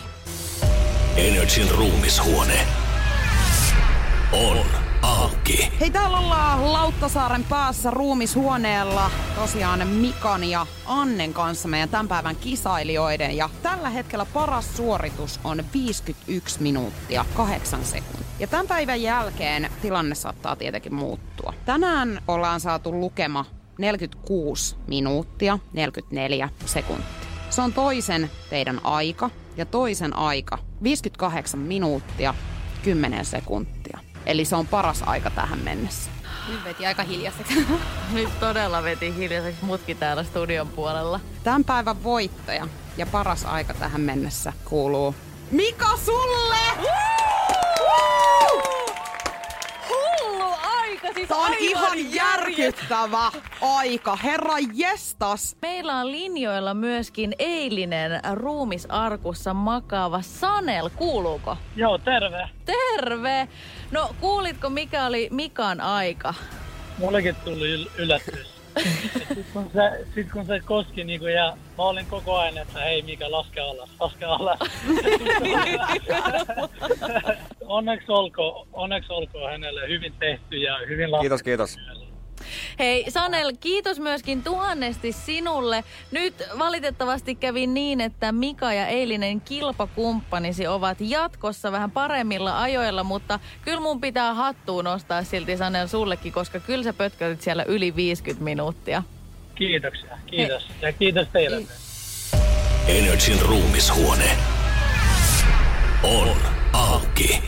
[1.17, 2.59] Energyn ruumishuone
[4.31, 4.57] on
[5.01, 5.71] auki.
[5.79, 13.37] Hei, täällä ollaan Lauttasaaren päässä ruumishuoneella tosiaan Mikan ja Annen kanssa meidän tämän päivän kisailijoiden.
[13.37, 18.25] Ja tällä hetkellä paras suoritus on 51 minuuttia 8 sekuntia.
[18.39, 21.53] Ja tämän päivän jälkeen tilanne saattaa tietenkin muuttua.
[21.65, 23.45] Tänään ollaan saatu lukema
[23.77, 27.29] 46 minuuttia 44 sekuntia.
[27.49, 32.33] Se on toisen teidän aika ja toisen aika 58 minuuttia
[32.83, 33.78] 10 sekuntia.
[34.29, 36.11] Eli se on paras aika tähän mennessä.
[36.47, 37.67] Nyt veti aika hiljaiseksi.
[38.13, 41.19] Nyt todella veti hiljaiseksi mutki täällä studion puolella.
[41.43, 45.15] Tämän päivän voittaja ja paras aika tähän mennessä kuuluu
[45.51, 46.57] Mika sulle!
[51.15, 51.57] Hullu aika Tää on aivan
[51.97, 54.15] ihan järkyttävä aika.
[54.15, 55.55] Herra jestas.
[55.61, 60.89] Meillä on linjoilla myöskin eilinen ruumisarkussa makaava Sanel.
[60.95, 61.57] Kuuluuko?
[61.75, 62.49] Joo, terve.
[62.65, 63.47] Terve!
[63.91, 66.33] No kuulitko mikä oli Mikan aika?
[66.97, 68.58] Mullekin tuli yl- yllätys.
[70.15, 73.89] Sitten kun se, koski niinku ja mä olin koko ajan, että hei Mika, laske alas,
[73.99, 74.59] laske alas.
[77.65, 81.43] onneksi, olkoon, onneksi olkoon hänelle hyvin tehty ja hyvin laskettu.
[81.43, 81.77] Kiitos, kiitos.
[82.79, 85.83] Hei Sanel, kiitos myöskin tuhannesti sinulle.
[86.11, 93.39] Nyt valitettavasti kävi niin, että Mika ja eilinen kilpakumppanisi ovat jatkossa vähän paremmilla ajoilla, mutta
[93.61, 98.43] kyllä mun pitää hattuun nostaa silti Sanel sullekin, koska kyllä sä pötkötit siellä yli 50
[98.43, 99.03] minuuttia.
[99.55, 100.67] Kiitoksia, kiitos.
[100.81, 101.63] Ja kiitos teille.
[102.87, 104.37] Energin ruumishuone
[106.03, 106.37] on
[106.73, 107.41] auki.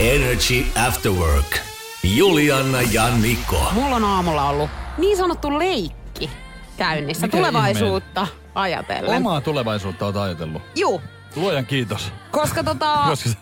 [0.00, 1.69] Energy After Work.
[2.02, 3.68] Juliana ja Niko.
[3.72, 6.30] Mulla on aamulla ollut niin sanottu leikki
[6.76, 9.16] käynnissä Mikä tulevaisuutta ajatellen.
[9.16, 10.62] Omaa tulevaisuutta oot ajatellut.
[10.76, 11.00] Juu,
[11.36, 12.12] Luojan kiitos.
[12.30, 12.96] koska tota...
[13.08, 13.36] Koska se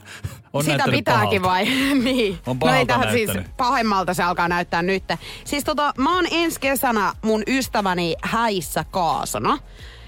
[0.53, 1.43] on Sitä pitääkin pahalta.
[1.43, 1.65] vai?
[2.05, 2.39] niin.
[2.47, 5.05] On no ei tähän siis pahemmalta se alkaa näyttää nyt.
[5.45, 9.59] Siis tota, mä oon ensi kesänä mun ystäväni häissä kaasona.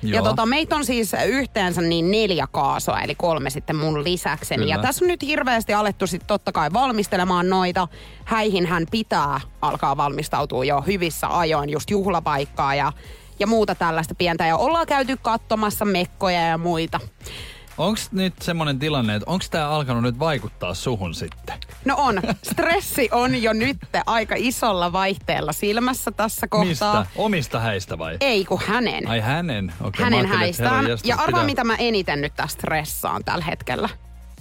[0.02, 0.24] Ja Joo.
[0.24, 4.62] tota, meitä on siis yhteensä niin neljä kaasoa, eli kolme sitten mun lisäkseni.
[4.62, 4.74] Kyllä.
[4.74, 7.88] Ja tässä on nyt hirveästi alettu sitten totta kai valmistelemaan noita.
[8.24, 12.92] Häihin hän pitää alkaa valmistautua jo hyvissä ajoin, just juhlapaikkaa ja,
[13.40, 14.46] ja muuta tällaista pientä.
[14.46, 17.00] Ja ollaan käyty katsomassa mekkoja ja muita.
[17.78, 21.58] Onko nyt semmoinen tilanne, että onko tämä alkanut nyt vaikuttaa suhun sitten?
[21.84, 22.20] No on.
[22.42, 26.68] Stressi on jo nyt aika isolla vaihteella silmässä tässä kohtaa.
[26.68, 27.06] Mistä?
[27.16, 28.16] Omista häistä vai?
[28.20, 29.08] Ei kun hänen.
[29.08, 29.72] Ai hänen?
[29.80, 30.84] Okei, hänen häistään.
[31.04, 33.88] Ja arvaa, pitää- mitä mä eniten nyt tästä stressaan tällä hetkellä.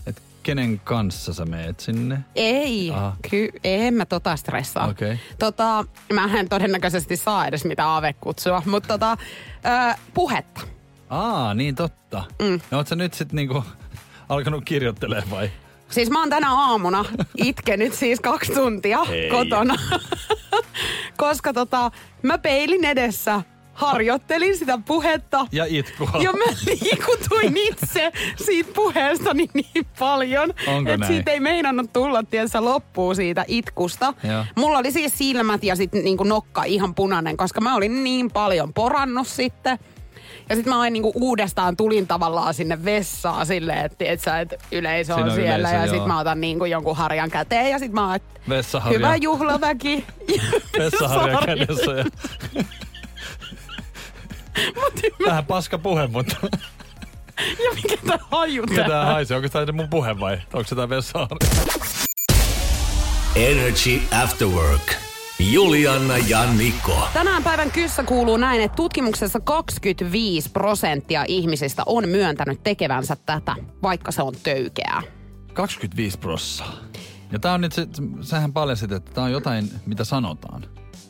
[0.07, 2.19] Et kenen kanssa sä meet sinne?
[2.35, 3.15] Ei, Aha.
[3.29, 4.87] ky- en mä tota stressaa.
[4.87, 5.19] Okei.
[5.39, 9.17] Tota, mä en todennäköisesti saa edes mitään avekutsua, mutta tota,
[9.91, 10.61] ö, puhetta.
[11.09, 12.23] Aa, niin totta.
[12.41, 12.59] Mm.
[12.71, 13.63] No oot sä nyt sit niinku
[14.29, 15.51] alkanut kirjoittelemaan vai?
[15.89, 17.05] Siis mä oon tänä aamuna
[17.37, 19.29] itkenyt siis kaksi tuntia Hei.
[19.29, 19.75] kotona.
[21.17, 21.91] Koska tota,
[22.23, 23.41] mä peilin edessä
[23.73, 25.47] harjoittelin sitä puhetta.
[25.51, 26.11] Ja itkua.
[26.23, 32.63] Ja mä liikutuin itse siitä puheestani niin paljon, Onko että siitä ei meinannut tulla tiensä
[32.65, 34.13] loppuu siitä itkusta.
[34.23, 34.45] Joo.
[34.55, 38.73] Mulla oli siis silmät ja sitten niinku nokka ihan punainen, koska mä olin niin paljon
[38.73, 39.79] porannut sitten.
[40.49, 44.53] Ja sitten mä aina niinku uudestaan tulin tavallaan sinne vessaan silleen, että et sä, et
[44.71, 45.57] yleisö on Siinä on siellä.
[45.69, 48.39] yleisö, ja sitten mä otan niinku jonkun harjan käteen ja sitten mä oon, että
[48.89, 50.05] hyvä juhlaväki.
[50.79, 51.45] Vessaharja Vessaharja.
[51.45, 52.05] kädessä ja...
[55.27, 56.35] Vähän paska puhe, mutta
[57.65, 59.05] Ja mikä tää haju mikä tää tää?
[59.05, 59.37] haisee?
[59.37, 60.37] Onko tää mun puhe vai?
[60.53, 61.37] Onko se tää vessaharja?
[63.35, 64.93] Energy After Work.
[65.39, 67.07] Juliana ja Niko.
[67.13, 74.11] Tänään päivän kyssä kuuluu näin, että tutkimuksessa 25 prosenttia ihmisistä on myöntänyt tekevänsä tätä, vaikka
[74.11, 75.01] se on töykeää.
[75.53, 76.73] 25 prossaa.
[77.31, 77.87] Ja tää on nyt se,
[78.21, 80.65] sähän paljasit, että tää on jotain, mitä sanotaan.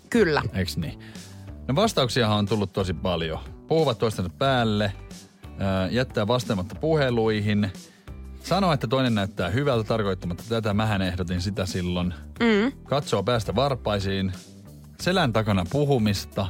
[0.09, 0.41] Kyllä.
[0.53, 0.99] Eiks niin?
[1.67, 3.39] No vastauksiahan on tullut tosi paljon.
[3.67, 4.93] Puhuvat toistensa päälle,
[5.59, 7.71] ää, jättää vastaamatta puheluihin,
[8.49, 12.13] sanoo, että toinen näyttää hyvältä tarkoittamatta tätä, mähän ehdotin sitä silloin.
[12.39, 12.71] Mm.
[12.83, 14.31] Katsoo päästä varpaisiin,
[15.01, 16.47] selän takana puhumista.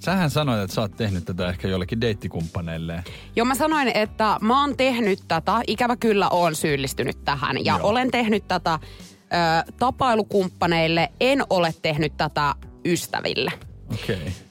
[0.00, 3.04] Sähän sanoit, että sä oot tehnyt tätä ehkä jollekin deittikumppaneille.
[3.36, 7.64] Jo mä sanoin, että mä oon tehnyt tätä, ikävä kyllä oon syyllistynyt tähän.
[7.64, 7.88] Ja Joo.
[7.88, 13.52] olen tehnyt tätä ö, tapailukumppaneille, en ole tehnyt tätä ystäville.
[13.92, 14.16] Okei.
[14.16, 14.47] Okay.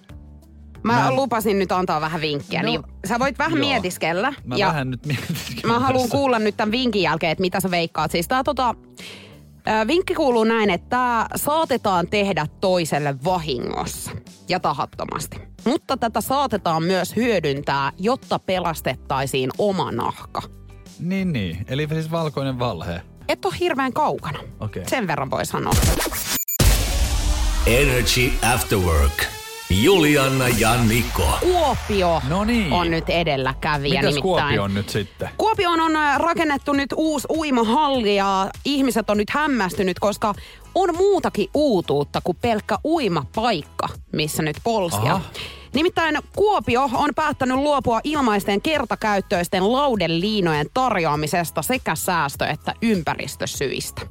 [0.88, 3.68] Mä, Mä- lupasin nyt antaa vähän vinkkiä, No, niin sä voit vähän joo.
[3.68, 4.34] mietiskellä.
[4.46, 5.36] Mä ja vähän nyt mietin.
[5.66, 8.12] Mä haluan kuulla nyt tämän vinkin jälkeen, että mitä sä veikkaat.
[8.12, 8.76] Siis tää tota,
[9.88, 14.12] vinkki kuuluu näin, että tää saatetaan tehdä toiselle vahingossa
[14.50, 15.38] ja tahattomasti.
[15.66, 20.42] Mutta tätä saatetaan myös hyödyntää, jotta pelastettaisiin oma nahka.
[21.00, 21.66] Niin, niin.
[21.68, 23.02] Eli siis valkoinen valhe.
[23.28, 24.40] Et ole hirveän kaukana.
[24.60, 24.84] Okei.
[24.90, 25.74] Sen verran voi sanoa.
[27.66, 29.37] Energy After Work.
[29.70, 31.38] Juliana ja Niko.
[31.42, 32.74] Kuopio No niin.
[32.74, 34.22] on nyt edelläkävijä Mitäs nimittäin.
[34.22, 35.30] Kuopio on nyt sitten?
[35.38, 40.34] Kuopioon on äh, rakennettu nyt uusi uimahalli ja ihmiset on nyt hämmästynyt, koska
[40.76, 45.14] on muutakin uutuutta kuin pelkkä uimapaikka, missä nyt polsia.
[45.14, 45.22] Aha.
[45.74, 54.02] Nimittäin Kuopio on päättänyt luopua ilmaisten kertakäyttöisten laudeliinojen tarjoamisesta sekä säästö- että ympäristösyistä.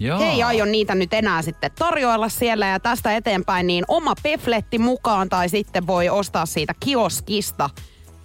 [0.00, 0.18] Joo.
[0.18, 4.78] He ei aio niitä nyt enää sitten tarjoilla siellä ja tästä eteenpäin niin oma pefletti
[4.78, 7.70] mukaan tai sitten voi ostaa siitä kioskista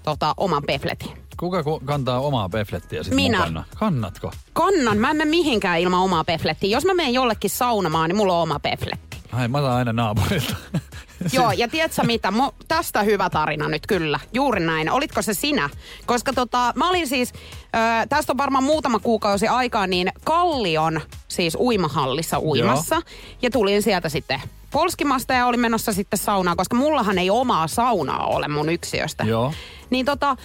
[0.03, 1.11] tota, oman pefletin.
[1.39, 3.38] Kuka ku- kantaa omaa peflettiä sitten Minä.
[3.38, 3.63] mukana?
[3.79, 4.31] Kannatko?
[4.53, 6.69] Kannan, mä en mene mihinkään ilman omaa peflettiä.
[6.69, 9.04] Jos mä menen jollekin saunamaan, niin mulla on oma pefletti.
[9.31, 10.55] Ai, mä saan aina naapurilta.
[11.33, 12.31] Joo, ja tiedätkö mitä?
[12.31, 14.19] Mo, tästä hyvä tarina nyt kyllä.
[14.33, 14.91] Juuri näin.
[14.91, 15.69] Olitko se sinä?
[16.05, 21.57] Koska tota, mä olin siis, ö, tästä on varmaan muutama kuukausi aikaa, niin Kallion siis
[21.59, 23.01] uimahallissa uimassa.
[23.41, 28.25] Ja tulin sieltä sitten polskimasta ja olin menossa sitten saunaan, koska mullahan ei omaa saunaa
[28.25, 29.23] ole mun yksiöstä.
[29.23, 29.53] Joo.
[29.89, 30.35] Niin tota,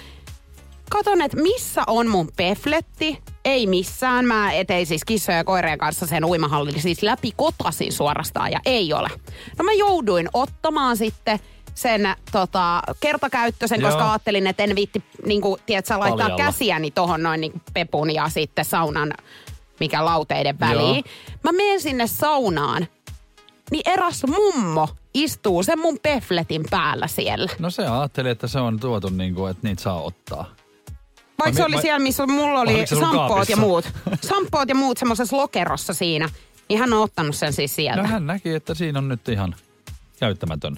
[0.91, 3.19] katon, että missä on mun pefletti.
[3.51, 4.25] Ei missään.
[4.25, 8.93] Mä etei siis kissojen ja koirien kanssa sen uimahallin siis läpi kotasin suorastaan ja ei
[8.93, 9.09] ole.
[9.59, 11.39] No mä jouduin ottamaan sitten
[11.75, 13.91] sen tota, kertakäyttöisen, Joo.
[13.91, 16.45] koska ajattelin, että en viitti niin kuin, tiedätkö, laittaa Paljalla.
[16.45, 19.13] käsiäni tohon noin niin pepun ja sitten saunan
[19.81, 21.05] mikä lauteiden väliin.
[21.07, 21.39] Joo.
[21.45, 22.87] Mä menen sinne saunaan,
[23.71, 27.51] niin eräs mummo istuu sen mun pefletin päällä siellä.
[27.59, 30.47] No se ajatteli, että se on tuotu niin kuin, että niitä saa ottaa.
[31.41, 33.93] Vaikka se oli vai- siellä, missä mulla oli samppoot ja muut.
[34.21, 36.29] Samppoot ja muut semmoisessa lokerossa siinä.
[36.69, 38.03] Niin hän on ottanut sen siis sieltä.
[38.03, 39.55] No hän näki, että siinä on nyt ihan
[40.21, 40.77] käyttämätön.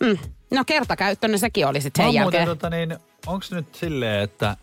[0.00, 0.18] mm.
[0.50, 2.58] no kertakäyttöinen sekin oli sitten Mä sen muuten, jälkeen.
[2.58, 4.56] tota, niin, onks nyt silleen, että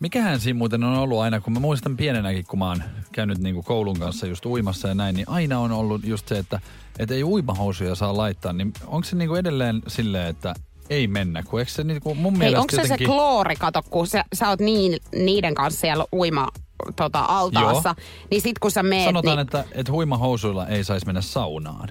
[0.00, 3.62] mikähän siinä muuten on ollut aina, kun mä muistan pienenäkin, kun mä oon käynyt niinku
[3.62, 6.60] koulun kanssa just uimassa ja näin, niin aina on ollut just se, että
[6.98, 10.54] et ei uimahousuja saa laittaa, niin onko se niinku edelleen silleen, että
[10.90, 13.06] ei mennä, kun eikö se niinku mun Hei, mielestä onko se jotenkin...
[13.06, 16.48] se kloori, kato, kun sä, sä oot niin, niiden kanssa siellä uima
[16.96, 17.94] tota, altaassa,
[18.30, 21.88] niin sit kun sä meet Sanotaan, niin, että, että huimahousuilla ei saisi mennä saunaan.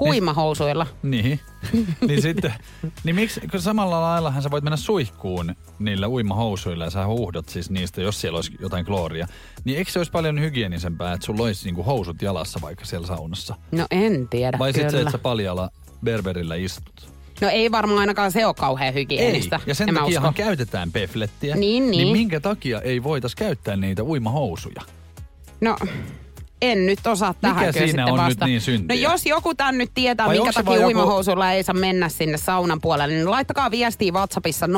[0.00, 0.86] huimahousuilla.
[1.02, 1.40] Niin.
[2.08, 2.54] niin sitten,
[3.04, 7.70] niin miksi, kun samalla laillahan sä voit mennä suihkuun niillä uimahousuilla ja sä huuhdot siis
[7.70, 9.26] niistä, jos siellä olisi jotain klooria.
[9.64, 13.54] Niin eikö se olisi paljon hygienisempää, että sulla olisi niinku housut jalassa vaikka siellä saunassa?
[13.72, 15.70] No en tiedä Vai sitten se, että sä paljalla
[16.04, 17.10] berberillä istut?
[17.40, 19.56] No ei varmaan ainakaan se ole kauhean hygienistä.
[19.56, 20.32] Ei, ja sen usko.
[20.34, 21.56] käytetään peflettiä.
[21.56, 22.12] Niin, Niin niin.
[22.12, 24.82] minkä takia ei voitais käyttää niitä uimahousuja?
[25.60, 25.76] No,
[26.62, 28.46] en nyt osaa tähän kyllä siinä on nyt vastata.
[28.46, 28.96] niin syntiä?
[28.96, 32.36] No jos joku tän nyt tietää, Vai minkä takia joku- uimahousuilla ei saa mennä sinne
[32.38, 34.72] saunan puolelle, niin laittakaa viestiä WhatsAppissa 050501719.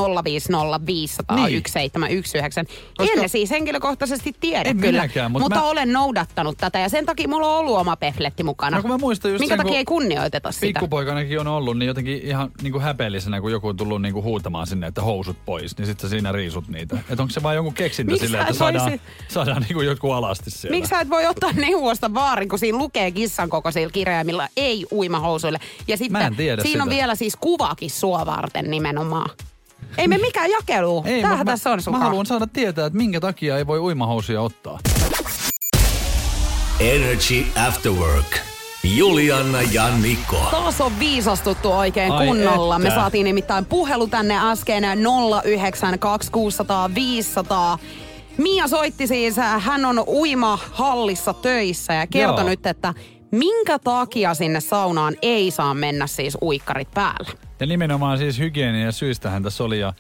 [2.97, 6.89] Koska- En siis henkilökohtaisesti tiedä En kyllä, minäkään, mutta mutta mä- olen noudattanut tätä ja
[6.89, 8.77] sen takia mulla on ollut oma pefletti mukana.
[8.81, 10.67] No mä muistan just minkä sen, takia ei kunnioiteta sitä?
[10.67, 14.25] Pikkupoikanakin on ollut, niin jotenkin ihan niin kuin häpeellisenä, kun joku on tullut niin kuin
[14.25, 16.99] huutamaan sinne, että housut pois, niin sitten siinä riisut niitä.
[17.11, 20.51] Että onko se vaan joku keksintä silleen, että saadaan, voisi- saadaan niin kuin joku alasti
[20.51, 20.77] siellä.
[20.77, 25.59] Miksi sä et voi ottaa neuvosta vaarin, kun siinä lukee kissan kokoisilla kirjaimilla ei uimahousuille.
[25.89, 26.97] Ja sitten Mä en tiedä siinä on sitä.
[26.97, 29.31] vielä siis kuvakin sua varten nimenomaan.
[29.99, 31.03] Ei me mikään jakelu.
[31.07, 33.79] Ei, Tämähän tässä on mä, sun mä haluan saada tietää, että minkä takia ei voi
[33.79, 34.79] uimahousuja ottaa.
[36.81, 38.27] Energy After Work.
[38.97, 40.37] Juliana ja Niko.
[40.51, 42.79] Taas on viisastuttu oikein Ai kunnolla.
[42.79, 43.01] Me että.
[43.01, 44.89] saatiin nimittäin puhelu tänne äsken 092600500.
[48.39, 48.43] 500.
[48.43, 52.49] Mia soitti siis, hän on uimahallissa töissä ja kertoi Joo.
[52.49, 52.95] nyt, että
[53.31, 57.31] minkä takia sinne saunaan ei saa mennä siis uikkarit päällä.
[57.61, 59.79] Ja nimenomaan siis hygienia syistähän tässä oli.
[59.79, 59.93] Ja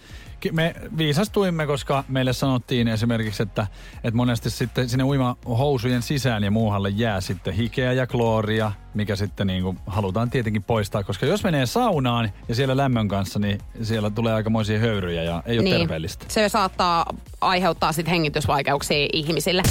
[0.52, 3.66] me viisastuimme, koska meille sanottiin esimerkiksi, että,
[4.04, 9.46] että monesti sitten sinne uimahousujen sisään ja muuhalle jää sitten hikeä ja klooria, mikä sitten
[9.46, 11.04] niin kuin halutaan tietenkin poistaa.
[11.04, 15.58] Koska jos menee saunaan ja siellä lämmön kanssa, niin siellä tulee aikamoisia höyryjä ja ei
[15.58, 15.76] ole Niin.
[15.78, 16.24] terveellistä.
[16.28, 17.06] Se saattaa
[17.40, 19.62] aiheuttaa sitten hengitysvaikeuksia ihmisille.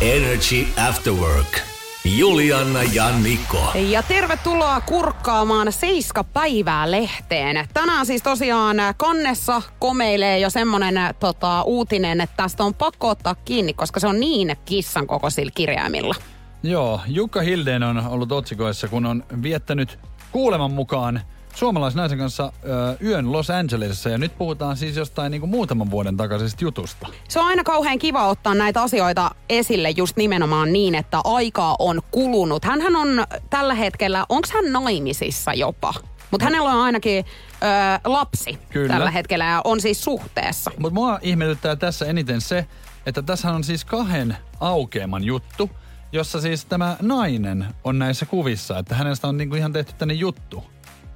[0.00, 1.73] Energy After Work.
[2.04, 3.72] Juliana ja Niko.
[3.74, 7.68] Ja tervetuloa kurkkaamaan Seiska päivää lehteen.
[7.74, 13.72] Tänään siis tosiaan kannessa komeilee jo semmonen tota, uutinen, että tästä on pakko ottaa kiinni,
[13.72, 16.14] koska se on niin kissan kokoisilla kirjaimilla.
[16.62, 19.98] Joo, Jukka Hildeen on ollut otsikoissa, kun on viettänyt
[20.32, 21.20] kuuleman mukaan
[21.54, 24.08] suomalaisnaisen kanssa ö, yön Los Angelesissa.
[24.08, 27.08] Ja nyt puhutaan siis jostain niin kuin muutaman vuoden takaisesta jutusta.
[27.28, 32.02] Se on aina kauhean kiva ottaa näitä asioita esille just nimenomaan niin, että aikaa on
[32.10, 32.64] kulunut.
[32.64, 33.08] Hänhän on
[33.50, 35.94] tällä hetkellä, onko hän naimisissa jopa?
[36.30, 38.88] Mutta hänellä on ainakin ö, lapsi Kyllä.
[38.94, 40.70] tällä hetkellä ja on siis suhteessa.
[40.78, 42.66] Mutta mua ihmetyttää tässä eniten se,
[43.06, 45.70] että tässä on siis kahden aukeaman juttu,
[46.12, 50.64] jossa siis tämä nainen on näissä kuvissa, että hänestä on niinku ihan tehty tänne juttu.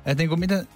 [0.09, 0.69] Että niinku miten,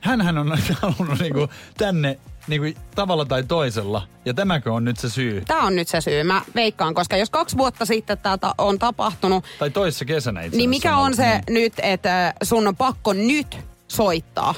[0.00, 5.42] hänhän on halunnut niinku tänne niinku tavalla tai toisella, ja tämäkö on nyt se syy?
[5.46, 9.44] Tämä on nyt se syy, mä veikkaan, koska jos kaksi vuotta sitten tätä on tapahtunut,
[9.58, 11.42] Tai toissa kesänä itse niin mikä on se niin.
[11.48, 14.54] nyt, että sun on pakko nyt soittaa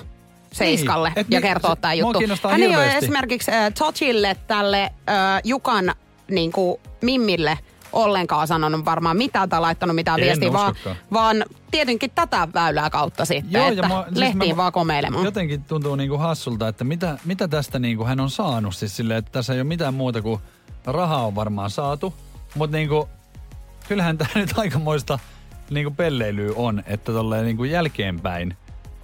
[0.52, 2.18] Seiskalle Niin, ja mi- kertoa tämä juttu.
[2.50, 5.94] Hän ei ole esimerkiksi äh, Tachille, tälle äh, Jukan
[6.30, 7.58] niin kuin, Mimmille
[7.92, 10.74] ollenkaan sanonut varmaan mitään tai laittanut mitään En viestiä, vaan,
[11.12, 15.24] vaan tietenkin tätä väylää kautta sitten, Joo, että mua- siis lehtiin mä- vaan komeilemaan.
[15.24, 18.74] Jotenkin tuntuu niinku hassulta, että mitä, mitä tästä niinku hän on saanut.
[18.76, 20.40] Siis silleen, että tässä ei ole mitään muuta kuin
[20.86, 22.14] rahaa on varmaan saatu.
[22.54, 23.08] Mutta niinku,
[23.88, 25.18] kyllähän tämä nyt aikamoista
[25.70, 28.56] niinku pelleilyä on, että tolleen niinku jälkeenpäin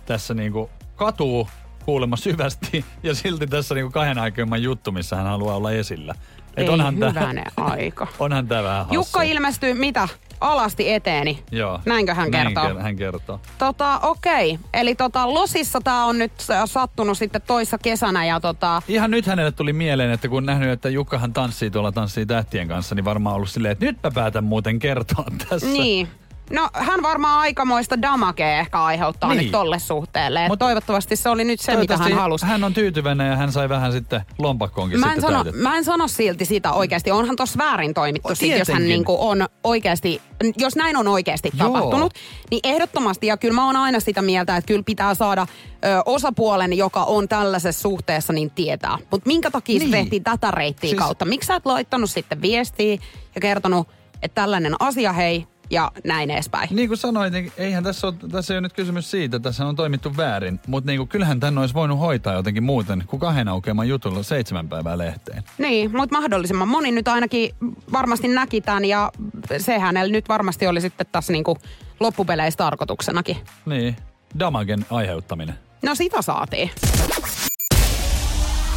[0.06, 1.48] tässä niinku katuu
[1.84, 6.14] kuulemma syvästi ja silti tässä niinku kahden aikeimman juttu, missä hän haluaa olla esillä.
[6.56, 8.06] Et Ei onhan tää, hyvänen aika.
[8.18, 8.94] onhan tää vähän hassu.
[8.94, 10.08] Jukka ilmestyy mitä?
[10.40, 11.42] Alasti eteeni.
[11.50, 11.80] Joo.
[11.86, 12.64] Näinkö hän Näin kertoo?
[12.70, 13.40] ker- hän kertoo.
[13.58, 14.58] Tota, okei.
[14.74, 18.82] Eli tota, Losissa tää on nyt äh, sattunut sitten toissa kesänä ja tota...
[18.88, 22.94] Ihan nyt hänelle tuli mieleen, että kun nähnyt, että Jukkahan tanssii tuolla tanssii tähtien kanssa,
[22.94, 25.66] niin varmaan ollut silleen, että nyt mä päätän muuten kertoa tässä.
[25.66, 26.08] Niin.
[26.52, 29.42] No hän varmaan aikamoista damakea ehkä aiheuttaa Niin.
[29.42, 30.42] nyt tolle suhteelle.
[30.44, 32.46] Et Mut- toivottavasti se oli nyt se, mitä hän halusi.
[32.46, 35.84] Hän on tyytyväinen ja hän sai vähän sitten lompakkoonkin Mä en, sitten sano, mä en
[35.84, 37.10] sano silti sitä oikeasti.
[37.10, 40.22] Onhan tossa väärin toimittu, O, sit, jos hän niinku on oikeasti,
[40.56, 41.66] jos näin on oikeasti Joo.
[41.68, 42.14] tapahtunut,
[42.50, 45.46] niin ehdottomasti, ja kyllä mä oon aina sitä mieltä, että kyllä pitää saada
[45.84, 48.98] ö, osapuolen, joka on tällaisessa suhteessa, niin tietää.
[49.10, 49.90] Mutta minkä takia niin.
[49.90, 50.98] Se tehtiin tätä reittiä siis...
[51.00, 51.24] kautta?
[51.24, 52.98] Miksi sä et laittanut sitten viestiä
[53.34, 53.88] ja kertonut,
[54.22, 56.68] että tällainen asia hei, ja näin edespäin?
[56.72, 59.76] Niin kuin sanoin, niin eihän tässä ole, tässä ei ole nyt kysymys siitä, tässä on
[59.76, 60.60] toimittu väärin.
[60.66, 64.68] Mutta niin kuin, kyllähän tänne olisi voinut hoitaa jotenkin muuten kuin kahden aukeaman jutulla seitsemän
[64.68, 65.42] päivää lehteen.
[65.58, 67.54] Niin, mutta mahdollisimman moni nyt ainakin
[67.92, 69.12] varmasti näki tämän ja
[69.58, 71.58] se hänellä nyt varmasti oli sitten tässä niinku
[72.00, 73.36] loppupeleissä tarkoituksenakin.
[73.66, 73.96] Niin,
[74.38, 75.54] damagen aiheuttaminen.
[75.82, 76.70] No sitä saatiin.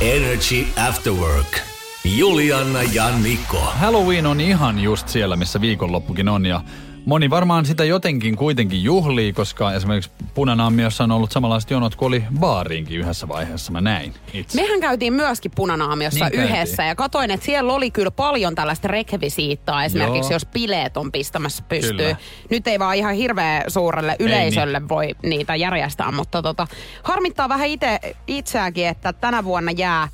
[0.01, 1.70] Energy After Work.
[2.05, 3.57] Julianna ja Niko.
[3.57, 6.61] Halloween on ihan just siellä, missä viikonloppukin on ja
[7.05, 12.23] moni varmaan sitä jotenkin kuitenkin juhlii, koska esimerkiksi Punanaamiossa on ollut samanlaiset jonot kuin oli
[12.39, 14.61] baariinkin yhdessä vaiheessa, mä näin itse.
[14.61, 16.55] Mehän käytiin myöskin Punanaamiossa Niin käytiin.
[16.55, 20.35] yhdessä ja katoin, että siellä oli kyllä paljon tällaista rekvisiittaa esimerkiksi, Joo.
[20.35, 21.97] jos bileet on pistämässä pystyy.
[21.97, 22.15] Kyllä.
[22.49, 24.89] Nyt ei vaan ihan hirveän suurelle yleisölle niin.
[24.89, 26.67] voi niitä järjestää, mutta tota,
[27.03, 30.07] harmittaa vähän ite, itseäkin, että tänä vuonna jää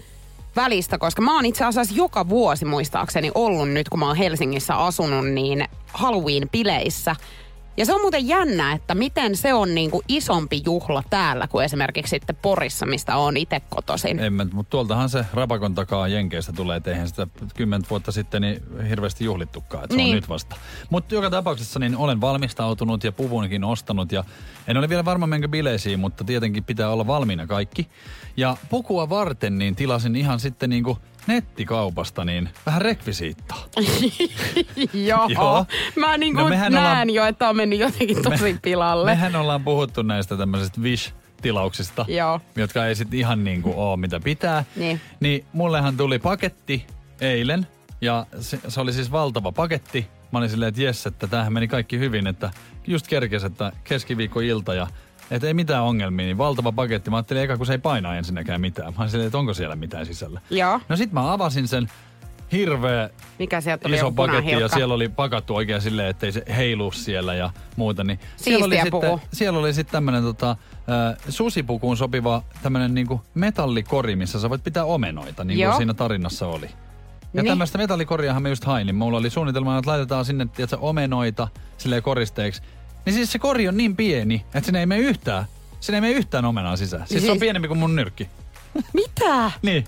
[0.58, 4.76] välistä, koska mä oon itse asiassa joka vuosi muistaakseni ollut nyt, kun mä oon Helsingissä
[4.76, 7.15] asunut, niin Halloween-bileissä.
[7.78, 12.10] Ja se on muuten jännä, että miten se on niinku isompi juhla täällä kuin esimerkiksi
[12.10, 14.20] sitten Porissa, mistä on itse kotoisin.
[14.20, 18.41] En mä, mutta tuoltahan se rapakon takaa Jenkeistä tulee, että eihän sitä kymmentä vuotta sitten
[18.41, 20.10] niin hirveästi juhlittukaan, että se Niin.
[20.10, 20.56] on nyt vasta.
[20.89, 24.24] Mutta joka tapauksessa niin olen valmistautunut ja puvunkin ostanut ja
[24.67, 27.88] en ole vielä varma menkö bileisiin, mutta tietenkin pitää olla valmiina kaikki.
[28.38, 30.97] Ja pukua varten niin tilasin ihan sitten niinku
[31.28, 33.63] nettikaupasta niin vähän rekvisiittaa.
[34.93, 35.28] Joo.
[35.30, 35.65] Joo.
[35.95, 39.12] Mä niin No näen ollaan- jo, että on mennyt jotenkin tosi pilalle.
[39.12, 42.39] Mehän ollaan puhuttu näistä tämmöisistä Wish-tilauksista, Joo.
[42.56, 44.63] jotka ei sitten ihan niin kuin ole mitä pitää.
[44.76, 45.02] Niin.
[45.19, 46.86] niin mullehan tuli paketti
[47.21, 47.67] eilen
[48.02, 50.08] ja se, se oli siis valtava paketti.
[50.32, 52.52] Mä olin silleen, että jes, että tämähän meni kaikki hyvin, että
[52.88, 54.88] just kerkes, että keskiviikkoilta ja
[55.32, 57.10] että ei mitään ongelmia, niin valtava paketti.
[57.10, 58.94] Mä ajattelin eka, kun se ei painaa ensinnäkään mitään.
[58.98, 60.42] Mä silleen, että onko siellä mitään sisällä.
[60.50, 60.80] Joo.
[60.90, 61.90] No sit mä avasin sen
[62.52, 63.10] hirveä
[63.40, 67.34] Mikä sieltä oli iso paketti ja siellä oli pakattu oikein silleen, ettei se heilu siellä
[67.34, 68.04] ja muuta.
[68.04, 69.22] Niin siellä oli sitten, puku.
[69.34, 74.86] siellä oli sitten tämmönen tota, äh, susipukuun sopiva tämmönen niinku metallikori, missä sä voit pitää
[74.86, 75.78] omenoita, niin kuin Joo.
[75.78, 76.70] siinä tarinassa oli.
[77.34, 77.52] Ja Niin.
[77.52, 82.04] tämmöistä metallikoriahan me just hain, niin mulla oli suunnitelma, että laitetaan sinne tiedätkö, omenoita silleen
[82.04, 82.62] koristeeksi.
[83.08, 85.46] Niin siis se kori on niin pieni, että sinne ei mene yhtään,
[85.80, 87.08] sinne ei mene yhtään omenaa sisään.
[87.08, 88.30] Siis, se on Siis- pienempi kuin mun nyrkki.
[88.93, 89.52] Mitä?
[89.62, 89.88] Niin.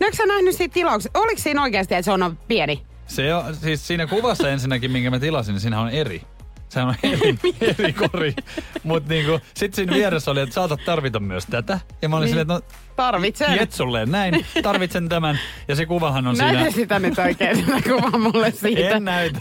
[0.00, 1.18] No eikö sä nähnyt siitä tilauksesta?
[1.18, 2.82] Oliko siinä oikeasti, että se on pieni?
[3.06, 6.22] Se on, siis siinä kuvassa ensinnäkin, minkä mä tilasin, niin siinä on eri.
[6.68, 8.34] Se on eri, eri kori.
[8.82, 11.80] Mutta niinku, sit siinä vieressä oli, että saatat tarvita myös tätä.
[12.02, 12.30] Ja mä olin Niin.
[12.30, 12.60] silleen, että no
[12.98, 13.54] Tarvitsen.
[13.56, 15.38] jetsulleen näin, tarvitsen tämän.
[15.68, 16.70] Ja se kuvahan on Näytä siinä.
[16.70, 18.88] sitä nyt oikein, sitä kuvaa mulle siitä.
[18.90, 19.40] En näytä.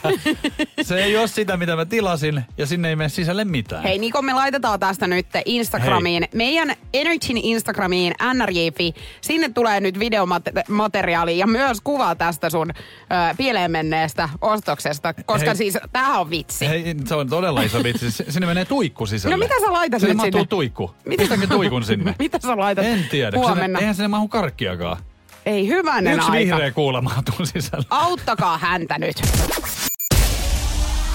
[0.81, 3.83] Se ei ole sitä, mitä mä tilasin, ja sinne ei mene sisälle mitään.
[3.83, 6.29] Hei Niko, me laitetaan tästä nyt Instagramiin, Hei.
[6.37, 8.93] meidän Energyn Instagramiin, nrj.fi.
[9.21, 15.55] Sinne tulee nyt videomateriaali ja myös kuva tästä sun ö, pieleen menneestä ostoksesta, koska Hei.
[15.55, 16.67] siis tämähän on vitsi.
[16.67, 18.11] Hei, se on todella iso vitsi.
[18.11, 19.35] Sinne menee tuikku sisälle.
[19.35, 20.47] No mitä sä laitat sinne nyt mahtuu sinne?
[20.47, 20.91] tuikku.
[21.05, 22.15] Mitä- Pistäkö tuikun sinne?
[22.19, 23.37] Mitä sä laitat En tiedä.
[23.47, 23.65] Huomenna?
[23.65, 24.97] Sinne, eihän sinne mahu karkkiakaan.
[25.45, 26.39] Ei hyvänen Yksi aika.
[26.55, 27.85] vihreä kuula mahtuu sisälle.
[27.89, 29.21] Auttakaa häntä nyt.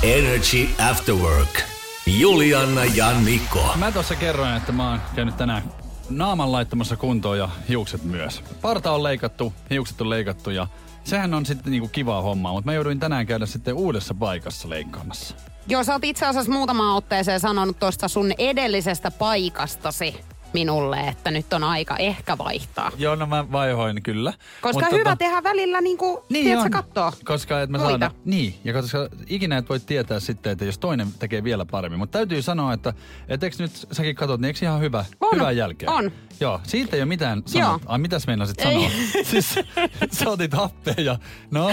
[0.03, 1.61] Energy After Work.
[2.07, 3.73] Julianna ja Niko.
[3.77, 5.63] Mä tuossa kerroin, että mä oon käynyt tänään
[6.11, 8.43] naaman laittamassa kuntoon ja hiukset myös.
[8.63, 10.67] Parta on leikattu, hiukset on leikattu ja
[11.05, 15.35] sehän on sitten niinku kivaa hommaa, mutta mä jouduin tänään käydä sitten uudessa paikassa leikkaamassa.
[15.69, 20.21] Joo, sä oot itse asiassa muutamaan otteeseen sanonut tuosta sun edellisestä paikastasi.
[20.55, 22.91] Minulle, että nyt on aika ehkä vaihtaa.
[22.99, 24.33] Joo, no mä vaihoin kyllä.
[24.61, 26.71] Koska Mut hyvä tota- tehdä välillä niinku, Niin tiedätkö, on.
[26.71, 27.13] kattoo.
[27.25, 31.09] Koska et mä saada, niin, ja koska ikinä et voi tietää sitten, että jos toinen
[31.19, 31.99] tekee vielä paremmin.
[31.99, 32.93] Mutta täytyy sanoa, että
[33.29, 35.91] et eikö nyt säkin katsot, niin eikö ihan hyvä, On, hyvää jälkeä?
[35.91, 36.13] on.
[36.43, 37.81] Joo, siitä ei ole mitään sanoa.
[37.87, 38.65] Ai mitäs meinasit Ei.
[38.65, 38.91] sanoa?
[39.31, 39.55] siis
[40.19, 41.19] sä otit happea ja
[41.51, 41.71] no,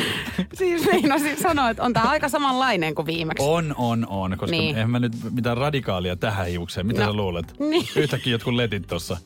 [0.53, 3.45] Siis meinasin sanoa, että on tää aika samanlainen kuin viimeksi.
[3.47, 4.37] on, on, on.
[4.37, 4.77] Koska niin.
[4.77, 6.87] en mä nyt mitään radikaalia tähän hiukseen.
[6.87, 7.53] Mitä No, sä luulet?
[7.69, 7.87] niin.
[7.95, 9.17] Yhtäkkiä jotkut letit tossa.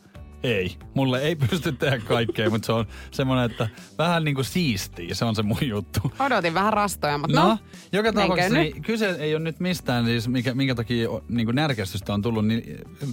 [0.43, 0.75] Ei.
[0.93, 3.67] Mulle ei pysty tehdä kaikkea, mutta se on semmoinen, että
[3.97, 5.15] vähän niin kuin siistii.
[5.15, 5.99] Se on se mun juttu.
[6.19, 7.57] Odotin vähän rastoja, mutta No, no.
[7.91, 12.13] joka tapauksessa niin kyse ei ole nyt mistään, siis mikä, minkä takia niin kuin närkästystä
[12.13, 12.63] on tullut, niin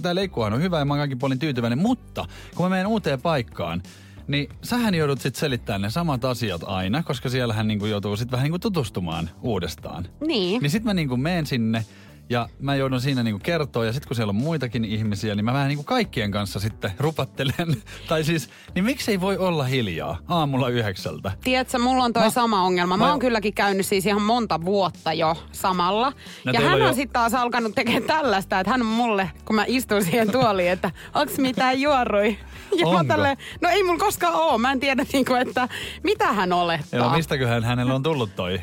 [0.01, 2.25] tämä leikkuhan on hyvä ja mä oon kaikin puolin tyytyväinen, mutta
[2.55, 3.83] kun mä menen uuteen paikkaan,
[4.27, 8.31] niin sähän joudut sitten selittämään ne samat asiat aina, koska siellähän niin kuin joutuu sitten
[8.31, 10.07] vähän niin kuin tutustumaan uudestaan.
[10.27, 10.61] Niin.
[10.61, 11.85] Niin sitten mä niin kuin menen sinne
[12.31, 15.53] ja mä joudun siinä niinku kertoa, ja sitten kun siellä on muitakin ihmisiä, niin mä
[15.53, 17.53] vähän niinku kaikkien kanssa sitten rupattelen.
[18.09, 21.31] tai siis, niin miksei voi olla hiljaa aamulla yhdeksältä?
[21.43, 22.97] Tiedätkö, mulla on toi Mä- sama ongelma.
[22.97, 26.13] Mä mä- oon kylläkin käynyt siis ihan monta vuotta jo samalla.
[26.45, 29.55] No ja hän on jo- sitten taas alkanut tekemään tällaista, että hän on mulle, kun
[29.55, 32.37] mä istun siihen tuoliin, että onks mitään juorui.
[32.79, 33.03] Ja mä Onko?
[33.03, 34.57] tälleen, no ei mulla koskaan oo.
[34.57, 35.67] Mä en tiedä, niinku, että
[36.03, 36.99] mitä hän olettaa.
[36.99, 38.59] Joo, mistäköhän hänellä on tullut toi?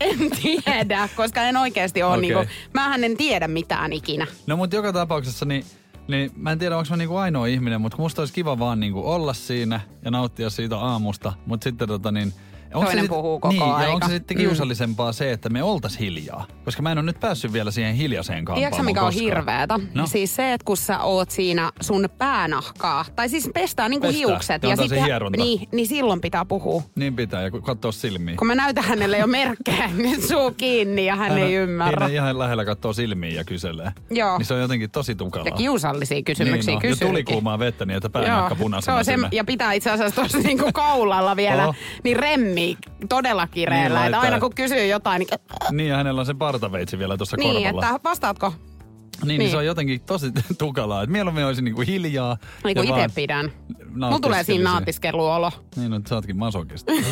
[0.00, 2.16] En tiedä, koska en oikeasti ole.
[2.16, 2.30] Okei.
[2.30, 4.26] Niinku, mähän en tiedä mitään ikinä.
[4.46, 5.64] No mutta joka tapauksessa niin,
[6.08, 9.10] niin mä en tiedä onko mä niinku ainoa ihminen, mutta musta olisi kiva vaan niinku
[9.10, 11.32] olla siinä ja nauttia siitä aamusta.
[11.46, 12.32] Mutta sitten tota niin...
[12.74, 13.82] onko Toinen se sit- puhuu koko niin, aika.
[13.82, 14.40] Ja onko se sitten Mm.
[14.40, 16.46] kiusallisempaa se, että me oltais hiljaa?
[16.64, 19.24] Koska mä en ole nyt päässyt vielä siihen hiljaiseen kampaamoon Tiedätkö mikä on koskaan.
[19.24, 19.78] hirveetä?
[19.94, 20.06] No.
[20.06, 24.26] Siis se, että kun sä oot siinä sun päänahkaa, tai siis pestään niinku Pestää.
[24.28, 24.62] hiukset.
[24.62, 26.82] Ja se sitten- niin, niin silloin pitää puhua.
[26.96, 28.36] Niin pitää, ja katsoa silmiin.
[28.36, 32.06] Kun mä näytän hänelle jo merkkejä, nyt suu kiinni ja hän, ei ymmärrä.
[32.06, 33.92] Siinä ihan lähellä katsoo silmiin ja kyselee.
[34.10, 34.38] Joo.
[34.38, 35.46] Niin se on jotenkin tosi tukalaa.
[35.48, 36.96] Ja kiusallisia kysymyksiä niin, no.
[37.00, 40.20] Ja tuli kuumaa vettä niin, että päänahka se punaisena on se, ja pitää itse asiassa
[40.20, 41.74] tuossa niinku kaulalla vielä, Oho.
[42.04, 42.59] niin remmi
[43.08, 43.98] todella kireellä.
[44.00, 45.28] Niin että aina kun kysyy jotain, niin,
[45.70, 47.86] Niin, ja hänellä on se partaveitsi vielä tuossa niin korvalla.
[47.96, 48.50] että vastaatko?
[48.50, 49.38] Niin, niin.
[49.38, 49.50] Niin.
[49.50, 51.02] se on jotenkin tosi tukalaa.
[51.02, 52.36] Et mieluummin olisin niinku hiljaa.
[52.64, 53.52] Niin kuin itse pidän.
[53.94, 55.52] Mulla tulee siinä naatiskeluolo.
[55.76, 56.92] Niin, no, sä ootkin masokista.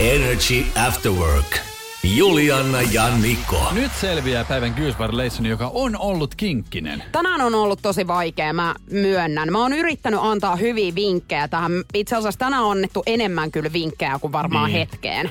[0.00, 1.75] Energy After Work.
[2.14, 3.68] Juliana ja Niko.
[3.72, 5.10] Nyt selviää päivän Goosebär
[5.48, 7.02] joka on ollut kinkkinen.
[7.12, 9.52] Tänään on ollut tosi vaikea, mä myönnän.
[9.52, 11.72] Mä oon yrittänyt antaa hyviä vinkkejä tähän.
[11.94, 14.78] Itse asiassa tänään on annettu enemmän kyllä vinkkejä kuin varmaan Niin.
[14.78, 15.30] hetkeen.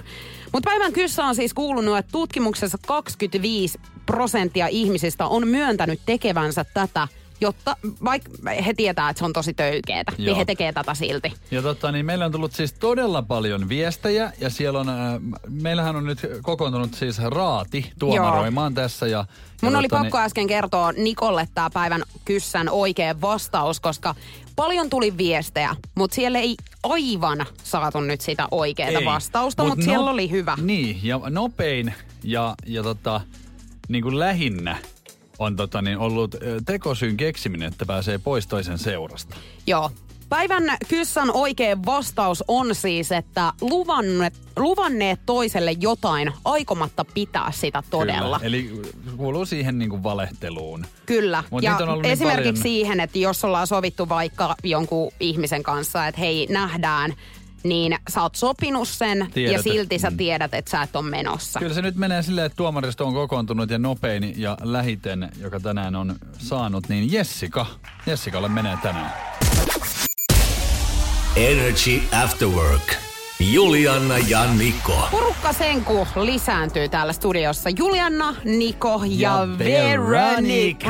[0.52, 7.08] Mutta päivän kyssä on siis kuulunut, että tutkimuksessa 25 prosenttia ihmisistä on myöntänyt tekevänsä tätä,
[7.42, 8.30] jotta vaikka
[8.66, 10.38] he tietää, että se on tosi töykeetä, niin Joo.
[10.38, 11.34] he tekee tätä silti.
[11.52, 14.96] Ja totta, niin meillä on tullut siis todella paljon viestejä ja siellä on, äh,
[15.50, 19.08] meillähän on nyt kokoontunut siis raati tuomaroimaan tässä.
[19.08, 19.26] Ja,
[19.62, 24.16] Mun ja oli totta, pakko äsken kertoa Nikolle tämä päivän kyssän oikea vastaus, koska
[24.56, 30.06] paljon tuli viestejä, mutta siellä ei aivan saatu nyt sitä oikeaa vastausta, Mut mutta siellä
[30.06, 30.58] no- oli hyvä.
[30.62, 33.22] Niin, ja nopein ja, ja tota,
[33.88, 34.78] niin kuin lähinnä
[35.40, 39.36] on tota, niin ollut tekosyyn keksiminen, että pääsee pois toisen seurasta.
[39.68, 39.92] Joo.
[40.30, 48.40] Päivän kyssän oikea vastaus on siis, että luvanneet, luvanneet toiselle jotain aikomatta pitää sitä todella.
[48.40, 48.48] Kyllä.
[48.48, 48.82] Eli
[49.18, 50.86] kuuluu siihen niin kuin valehteluun.
[51.06, 51.44] Kyllä.
[51.50, 52.64] Mut ja on niin esimerkiksi paljon.
[52.64, 57.14] siihen, että jos ollaan sovittu vaikka jonkun ihmisen kanssa, että hei, nähdään,
[57.66, 60.18] niin sä oot sopinut sen ja Tiedät, silti sä mm.
[60.18, 61.60] tiedät, että sä et ole menossa.
[61.60, 65.96] Kyllä se nyt menee silleen, että tuomaristo on kokoontunut ja nopein ja lähiten, joka tänään
[65.96, 67.66] on saanut, niin Jessica.
[68.06, 69.14] Jessikalle menee tänään.
[71.36, 72.94] Energy After Work.
[73.40, 75.08] Juliana ja Niko.
[75.12, 77.70] Porukka senku lisääntyy täällä studiossa.
[77.78, 80.90] Juliana, Niko ja, Ja Veronica.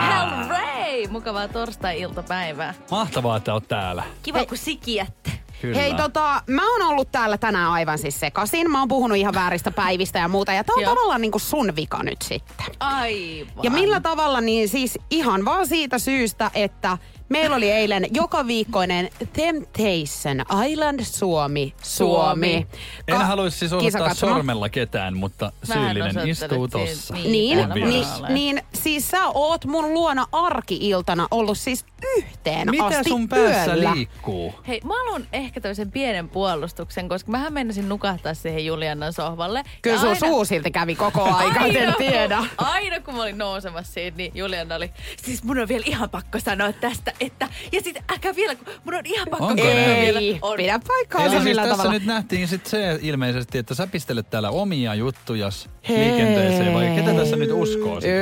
[0.00, 1.06] Hellray!
[1.10, 2.74] Mukavaa torstai-iltapäivää.
[2.90, 4.02] Mahtavaa, että oot täällä.
[4.22, 5.30] Kiva, kun sikiätte.
[5.60, 5.78] Kyllä.
[5.78, 8.70] Hei tota, mä oon ollut täällä tänään aivan siis sekasin.
[8.70, 10.52] Mä oon puhunut ihan vääristä päivistä ja muuta.
[10.52, 10.94] Ja tää on Joo.
[10.94, 12.66] tavallaan niinku sun vika nyt sitten.
[12.80, 13.62] Aivan.
[13.62, 16.98] Ja millä tavalla, niin siis ihan vaan siitä syystä, että
[17.28, 22.66] meillä oli eilen joka viikkoinen Temptation Island Suomi, Suomi.
[23.08, 27.14] En haluaisi siis osoittaa sormella ketään, mutta syyllinen istuu tossa.
[27.14, 27.68] Niin.
[27.74, 31.84] Niin, niin, siis sä oot mun luona arki-iltana ollut siis
[32.16, 33.94] yhteen Mitä asti sun päässä yöllä.
[33.94, 34.54] liikkuu?
[34.68, 39.62] Hei, mä haluan ehkä tämmöisen pienen puolustuksen, koska mähän menisin nukahtaa siihen Juliannan sohvalle.
[39.82, 42.36] Kyllä Ja sun aina- suu silti kävi koko aika, en Aina, tiedä.
[42.38, 44.90] Kun, aina kun mä olin nousemassa siitä, niin Juliana oli,
[45.22, 47.48] siis mun on vielä ihan pakko sanoa tästä että...
[47.72, 50.00] Ja sitten älkää vielä, kun mun on ihan pakko Onko kertoa näin?
[50.02, 50.18] vielä.
[50.20, 50.56] Ei, On.
[50.56, 51.92] pidä paikkaa Eli siis tässä tavalla.
[51.92, 55.98] nyt nähtiin sit se ilmeisesti, että sä pistelet täällä omia juttujas Hei.
[55.98, 58.20] liikenteeseen, vai ketä tässä nyt uskoo sitten?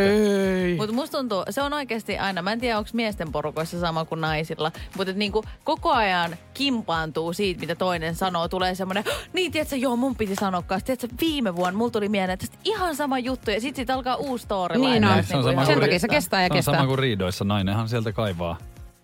[0.63, 0.77] Ei.
[0.77, 4.21] Mutta musta tuntuu, se on oikeasti aina, mä en tiedä onko miesten porukoissa sama kuin
[4.21, 8.49] naisilla, mutta niinku koko ajan kimpaantuu siitä, mitä toinen sanoo.
[8.49, 10.87] Tulee semmoinen, niin tiedätkö, joo mun piti sanoa kanssa.
[10.87, 14.43] Tiedätkö, viime vuonna mulla tuli mieleen tästä ihan sama juttu ja sit siitä alkaa uusi
[14.45, 14.91] storyline.
[14.91, 15.13] Niin on.
[15.15, 16.75] Myös Se on niinku sama ihan Sen kuin- takia se kestää ja se on kestää.
[16.75, 17.45] sama kuin riidoissa.
[17.45, 18.57] Nainenhan sieltä kaivaa.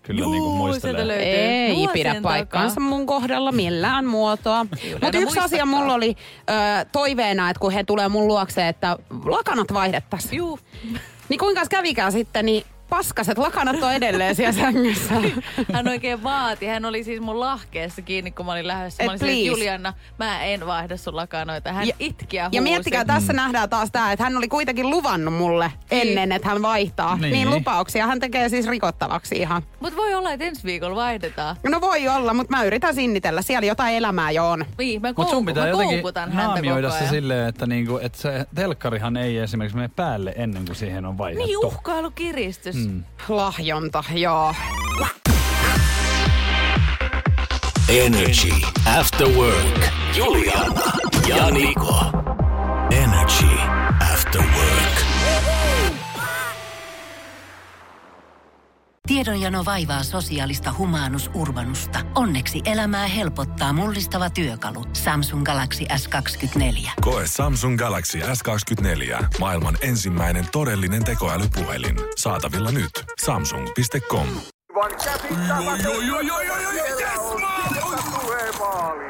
[0.02, 1.06] Kyllä Juu, niin kuin sieltä muistelee.
[1.06, 1.24] löytyy.
[1.26, 2.30] Ei Vuosien pidä takaa.
[2.32, 4.64] paikkaansa mun kohdalla millään muotoa.
[5.02, 6.16] Mutta yksi asia mulla oli
[6.50, 6.52] ö,
[6.92, 10.36] toiveena, että kun he tulee mun luokse, että lakanat vaihdettaisiin.
[10.38, 10.58] Juu.
[11.28, 12.64] Niin kuinka kävikään sitten, niin
[12.96, 15.14] paskaset lakanat on edelleen siellä sängyssä.
[15.72, 16.66] Hän oikein vaati.
[16.66, 19.02] Hän oli siis mun lahkeessa kiinni, kun mä olin lähdössä.
[19.02, 19.48] Et Mä olin silleen, please.
[19.50, 21.72] Julianna, mä en vaihda sun lakanoita.
[21.72, 22.56] Hän Ja- itki ja huusi.
[22.56, 26.62] Ja miettikää, tässä nähdään taas tämä, että hän oli kuitenkin luvannut mulle ennen, että hän
[26.62, 27.16] vaihtaa.
[27.16, 27.32] Niin.
[27.32, 29.62] Niin, lupauksia hän tekee siis rikottavaksi ihan.
[29.80, 31.56] Mutta voi olla, että ensi viikolla vaihdetaan.
[31.68, 33.42] No voi olla, mutta mä yritän sinnitellä.
[33.42, 34.64] Siellä jotain elämää jo on.
[34.78, 37.98] Niin, mä, Mutta sun kouk- pitää mä jotenkin koukutan häntä naamioida se silleen, että, niinku,
[38.02, 41.46] että se telkkarihan ei esimerkiksi mene päälle ennen kuin siihen on vaihdettu.
[41.46, 42.76] Niin, uhkailukiristys.
[42.86, 43.04] Mm.
[43.28, 44.54] Lahjonta, joo.
[47.88, 48.52] Energy
[48.98, 49.90] After Work.
[50.16, 50.92] Juliana
[51.28, 52.11] ja Niko.
[59.08, 61.98] Tiedonjano vaivaa sosiaalista humanus urbanusta.
[62.14, 64.84] Onneksi elämää helpottaa mullistava työkalu.
[64.92, 66.90] Samsung Galaxy S24.
[67.00, 69.24] Koe Samsung Galaxy S24.
[69.38, 71.96] Maailman ensimmäinen todellinen tekoälypuhelin.
[72.16, 72.90] Saatavilla nyt.
[73.24, 74.26] Samsung.com.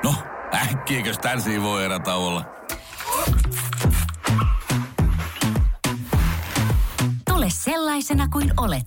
[0.04, 0.14] No,
[0.54, 2.44] äkkiäkös tän voi erätauolla?
[7.28, 8.86] Tule sellaisena kuin olet,